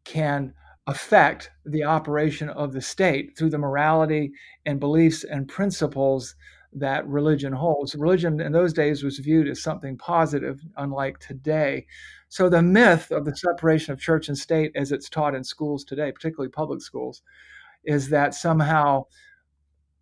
can 0.03 0.53
affect 0.85 1.49
the 1.65 1.85
operation 1.85 2.49
of 2.49 2.71
the 2.71 2.83
state 2.83 3.35
through 3.35 3.49
the 3.49 3.57
morality 3.57 4.31
and 4.67 4.79
beliefs 4.79 5.23
and 5.23 5.47
principles 5.47 6.35
that 6.75 7.07
religion 7.07 7.53
holds. 7.53 7.95
Religion 7.95 8.39
in 8.41 8.51
those 8.51 8.73
days 8.73 9.03
was 9.03 9.19
viewed 9.19 9.47
as 9.47 9.63
something 9.63 9.97
positive, 9.97 10.61
unlike 10.77 11.19
today. 11.19 11.85
So 12.29 12.49
the 12.49 12.61
myth 12.61 13.11
of 13.11 13.25
the 13.25 13.35
separation 13.35 13.93
of 13.93 13.99
church 13.99 14.27
and 14.27 14.37
state, 14.37 14.71
as 14.75 14.91
it's 14.91 15.09
taught 15.09 15.35
in 15.35 15.43
schools 15.43 15.83
today, 15.83 16.11
particularly 16.11 16.51
public 16.51 16.81
schools, 16.81 17.21
is 17.85 18.09
that 18.09 18.33
somehow 18.33 19.05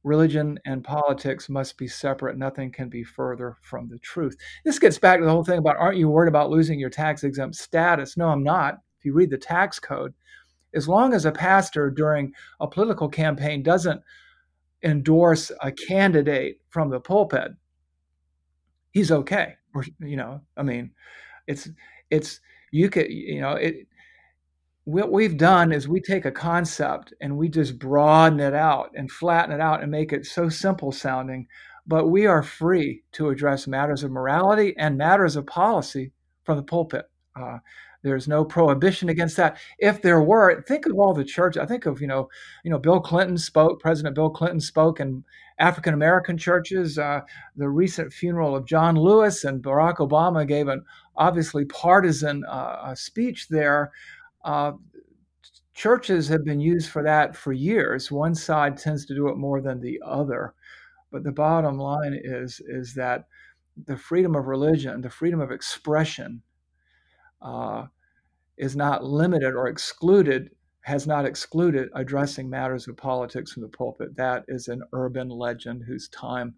religion 0.03 0.59
and 0.65 0.83
politics 0.83 1.47
must 1.47 1.77
be 1.77 1.87
separate. 1.87 2.37
Nothing 2.37 2.71
can 2.71 2.89
be 2.89 3.03
further 3.03 3.55
from 3.61 3.87
the 3.87 3.99
truth. 3.99 4.35
This 4.65 4.79
gets 4.79 4.97
back 4.97 5.19
to 5.19 5.25
the 5.25 5.31
whole 5.31 5.43
thing 5.43 5.59
about 5.59 5.77
aren't 5.77 5.97
you 5.97 6.09
worried 6.09 6.27
about 6.27 6.49
losing 6.49 6.79
your 6.79 6.89
tax 6.89 7.23
exempt 7.23 7.55
status? 7.55 8.17
No, 8.17 8.29
I'm 8.29 8.43
not. 8.43 8.79
If 8.99 9.05
you 9.05 9.13
read 9.13 9.29
the 9.29 9.37
tax 9.37 9.79
code, 9.79 10.13
as 10.73 10.87
long 10.87 11.13
as 11.13 11.25
a 11.25 11.31
pastor 11.31 11.89
during 11.89 12.33
a 12.59 12.67
political 12.67 13.07
campaign 13.07 13.63
doesn't 13.63 14.01
endorse 14.83 15.51
a 15.61 15.71
candidate 15.71 16.59
from 16.69 16.89
the 16.89 16.99
pulpit, 16.99 17.51
he's 18.91 19.11
okay. 19.11 19.55
Or, 19.75 19.83
you 19.99 20.17
know, 20.17 20.41
I 20.55 20.63
mean, 20.63 20.91
it's 21.47 21.69
it's 22.09 22.39
you 22.71 22.89
could 22.89 23.09
you 23.09 23.41
know 23.41 23.53
it 23.53 23.87
what 24.85 25.11
we've 25.11 25.37
done 25.37 25.71
is 25.71 25.87
we 25.87 26.01
take 26.01 26.25
a 26.25 26.31
concept 26.31 27.13
and 27.21 27.37
we 27.37 27.47
just 27.47 27.79
broaden 27.79 28.39
it 28.39 28.53
out 28.53 28.91
and 28.95 29.09
flatten 29.09 29.53
it 29.53 29.61
out 29.61 29.81
and 29.81 29.89
make 29.89 30.11
it 30.11 30.25
so 30.25 30.49
simple 30.49 30.91
sounding 30.91 31.47
but 31.85 32.07
we 32.07 32.25
are 32.25 32.43
free 32.43 33.03
to 33.11 33.29
address 33.29 33.67
matters 33.67 34.03
of 34.03 34.11
morality 34.11 34.73
and 34.77 34.97
matters 34.97 35.35
of 35.35 35.45
policy 35.45 36.11
from 36.43 36.57
the 36.57 36.63
pulpit 36.63 37.05
uh, 37.39 37.57
there's 38.03 38.27
no 38.27 38.43
prohibition 38.45 39.09
against 39.09 39.37
that. 39.37 39.57
If 39.79 40.01
there 40.01 40.21
were, 40.21 40.61
think 40.63 40.85
of 40.85 40.99
all 40.99 41.13
the 41.13 41.23
church. 41.23 41.57
I 41.57 41.65
think 41.65 41.85
of 41.85 42.01
you 42.01 42.07
know, 42.07 42.29
you 42.63 42.69
know, 42.69 42.77
Bill 42.77 42.99
Clinton 42.99 43.37
spoke. 43.37 43.79
President 43.79 44.15
Bill 44.15 44.29
Clinton 44.29 44.59
spoke 44.59 44.99
in 44.99 45.23
African 45.57 45.93
American 45.93 46.37
churches. 46.37 46.99
Uh, 46.99 47.21
the 47.55 47.69
recent 47.69 48.11
funeral 48.11 48.55
of 48.55 48.65
John 48.65 48.95
Lewis 48.95 49.43
and 49.45 49.63
Barack 49.63 49.97
Obama 49.97 50.47
gave 50.47 50.67
an 50.67 50.83
obviously 51.15 51.65
partisan 51.65 52.43
uh, 52.45 52.93
speech 52.93 53.47
there. 53.47 53.91
Uh, 54.43 54.73
churches 55.73 56.27
have 56.27 56.43
been 56.43 56.59
used 56.59 56.89
for 56.89 57.03
that 57.03 57.35
for 57.35 57.53
years. 57.53 58.11
One 58.11 58.35
side 58.35 58.77
tends 58.77 59.05
to 59.05 59.15
do 59.15 59.29
it 59.29 59.37
more 59.37 59.61
than 59.61 59.79
the 59.79 60.01
other. 60.05 60.53
But 61.11 61.23
the 61.23 61.31
bottom 61.31 61.77
line 61.77 62.19
is, 62.21 62.59
is 62.67 62.93
that 62.95 63.25
the 63.85 63.97
freedom 63.97 64.35
of 64.35 64.47
religion, 64.47 65.01
the 65.01 65.09
freedom 65.09 65.39
of 65.39 65.51
expression, 65.51 66.41
uh, 67.43 67.85
is 68.57 68.75
not 68.75 69.03
limited 69.03 69.53
or 69.53 69.67
excluded, 69.67 70.49
has 70.81 71.05
not 71.05 71.25
excluded 71.25 71.89
addressing 71.93 72.49
matters 72.49 72.87
of 72.87 72.97
politics 72.97 73.51
from 73.51 73.63
the 73.63 73.69
pulpit. 73.69 74.15
That 74.15 74.45
is 74.47 74.67
an 74.67 74.83
urban 74.93 75.29
legend 75.29 75.83
whose 75.85 76.07
time 76.07 76.55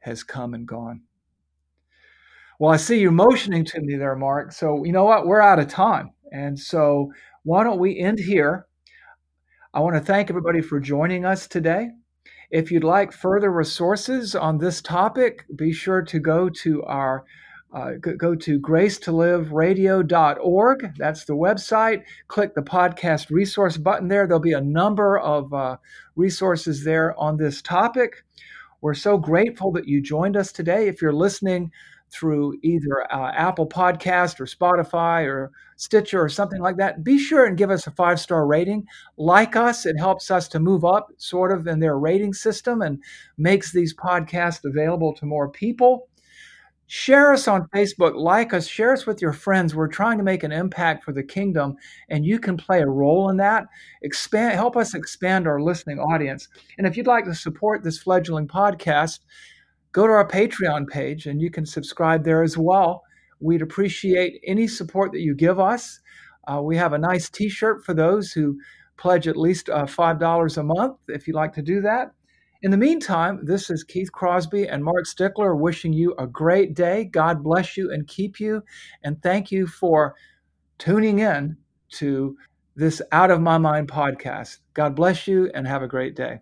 has 0.00 0.22
come 0.22 0.54
and 0.54 0.66
gone. 0.66 1.02
Well, 2.58 2.72
I 2.72 2.76
see 2.76 3.00
you 3.00 3.10
motioning 3.10 3.64
to 3.66 3.80
me 3.80 3.96
there, 3.96 4.16
Mark. 4.16 4.52
So, 4.52 4.84
you 4.84 4.92
know 4.92 5.04
what? 5.04 5.26
We're 5.26 5.42
out 5.42 5.58
of 5.58 5.68
time. 5.68 6.12
And 6.32 6.58
so, 6.58 7.12
why 7.42 7.64
don't 7.64 7.78
we 7.78 7.98
end 7.98 8.18
here? 8.18 8.66
I 9.74 9.80
want 9.80 9.94
to 9.94 10.00
thank 10.00 10.30
everybody 10.30 10.62
for 10.62 10.80
joining 10.80 11.26
us 11.26 11.46
today. 11.46 11.90
If 12.50 12.70
you'd 12.70 12.84
like 12.84 13.12
further 13.12 13.52
resources 13.52 14.34
on 14.34 14.58
this 14.58 14.80
topic, 14.80 15.44
be 15.54 15.72
sure 15.72 16.02
to 16.02 16.18
go 16.18 16.48
to 16.48 16.82
our 16.84 17.24
uh, 17.72 17.92
go 18.00 18.34
to 18.34 18.60
gracetoliveradio.org. 18.60 20.92
That's 20.96 21.24
the 21.24 21.36
website. 21.36 22.04
Click 22.28 22.54
the 22.54 22.62
podcast 22.62 23.30
resource 23.30 23.76
button 23.76 24.08
there. 24.08 24.26
There'll 24.26 24.40
be 24.40 24.52
a 24.52 24.60
number 24.60 25.18
of 25.18 25.52
uh, 25.52 25.76
resources 26.14 26.84
there 26.84 27.18
on 27.18 27.36
this 27.36 27.60
topic. 27.60 28.24
We're 28.80 28.94
so 28.94 29.18
grateful 29.18 29.72
that 29.72 29.88
you 29.88 30.00
joined 30.00 30.36
us 30.36 30.52
today. 30.52 30.88
If 30.88 31.02
you're 31.02 31.12
listening 31.12 31.72
through 32.10 32.56
either 32.62 33.12
uh, 33.12 33.32
Apple 33.32 33.68
Podcast 33.68 34.38
or 34.38 34.46
Spotify 34.46 35.26
or 35.26 35.50
Stitcher 35.76 36.22
or 36.22 36.28
something 36.28 36.60
like 36.60 36.76
that, 36.76 37.02
be 37.02 37.18
sure 37.18 37.44
and 37.44 37.58
give 37.58 37.70
us 37.70 37.86
a 37.86 37.90
five 37.90 38.20
star 38.20 38.46
rating. 38.46 38.86
Like 39.16 39.56
us, 39.56 39.86
it 39.86 39.98
helps 39.98 40.30
us 40.30 40.48
to 40.48 40.60
move 40.60 40.84
up 40.84 41.08
sort 41.16 41.52
of 41.52 41.66
in 41.66 41.80
their 41.80 41.98
rating 41.98 42.32
system 42.32 42.80
and 42.80 43.02
makes 43.36 43.72
these 43.72 43.94
podcasts 43.94 44.64
available 44.64 45.14
to 45.14 45.26
more 45.26 45.48
people. 45.48 46.08
Share 46.88 47.32
us 47.32 47.48
on 47.48 47.68
Facebook, 47.74 48.14
like 48.14 48.54
us, 48.54 48.68
share 48.68 48.92
us 48.92 49.06
with 49.06 49.20
your 49.20 49.32
friends. 49.32 49.74
We're 49.74 49.88
trying 49.88 50.18
to 50.18 50.24
make 50.24 50.44
an 50.44 50.52
impact 50.52 51.02
for 51.02 51.12
the 51.12 51.24
kingdom, 51.24 51.74
and 52.08 52.24
you 52.24 52.38
can 52.38 52.56
play 52.56 52.80
a 52.80 52.86
role 52.86 53.28
in 53.28 53.36
that. 53.38 53.66
Expand, 54.02 54.54
help 54.54 54.76
us 54.76 54.94
expand 54.94 55.48
our 55.48 55.60
listening 55.60 55.98
audience. 55.98 56.48
And 56.78 56.86
if 56.86 56.96
you'd 56.96 57.08
like 57.08 57.24
to 57.24 57.34
support 57.34 57.82
this 57.82 57.98
fledgling 57.98 58.46
podcast, 58.46 59.18
go 59.90 60.06
to 60.06 60.12
our 60.12 60.28
Patreon 60.28 60.86
page 60.86 61.26
and 61.26 61.40
you 61.40 61.50
can 61.50 61.66
subscribe 61.66 62.22
there 62.22 62.44
as 62.44 62.56
well. 62.56 63.02
We'd 63.40 63.62
appreciate 63.62 64.40
any 64.46 64.68
support 64.68 65.10
that 65.12 65.20
you 65.20 65.34
give 65.34 65.58
us. 65.58 66.00
Uh, 66.46 66.62
we 66.62 66.76
have 66.76 66.92
a 66.92 66.98
nice 66.98 67.28
t 67.28 67.48
shirt 67.48 67.84
for 67.84 67.94
those 67.94 68.30
who 68.30 68.58
pledge 68.96 69.26
at 69.26 69.36
least 69.36 69.68
uh, 69.68 69.86
$5 69.86 70.56
a 70.56 70.62
month 70.62 70.98
if 71.08 71.26
you'd 71.26 71.34
like 71.34 71.52
to 71.54 71.62
do 71.62 71.80
that. 71.80 72.12
In 72.66 72.72
the 72.72 72.76
meantime, 72.76 73.44
this 73.44 73.70
is 73.70 73.84
Keith 73.84 74.10
Crosby 74.10 74.66
and 74.66 74.82
Mark 74.82 75.06
Stickler 75.06 75.54
wishing 75.54 75.92
you 75.92 76.16
a 76.18 76.26
great 76.26 76.74
day. 76.74 77.04
God 77.04 77.44
bless 77.44 77.76
you 77.76 77.92
and 77.92 78.08
keep 78.08 78.40
you. 78.40 78.60
And 79.04 79.22
thank 79.22 79.52
you 79.52 79.68
for 79.68 80.16
tuning 80.76 81.20
in 81.20 81.56
to 81.90 82.36
this 82.74 83.00
Out 83.12 83.30
of 83.30 83.40
My 83.40 83.56
Mind 83.56 83.86
podcast. 83.86 84.58
God 84.74 84.96
bless 84.96 85.28
you 85.28 85.48
and 85.54 85.64
have 85.64 85.84
a 85.84 85.86
great 85.86 86.16
day. 86.16 86.40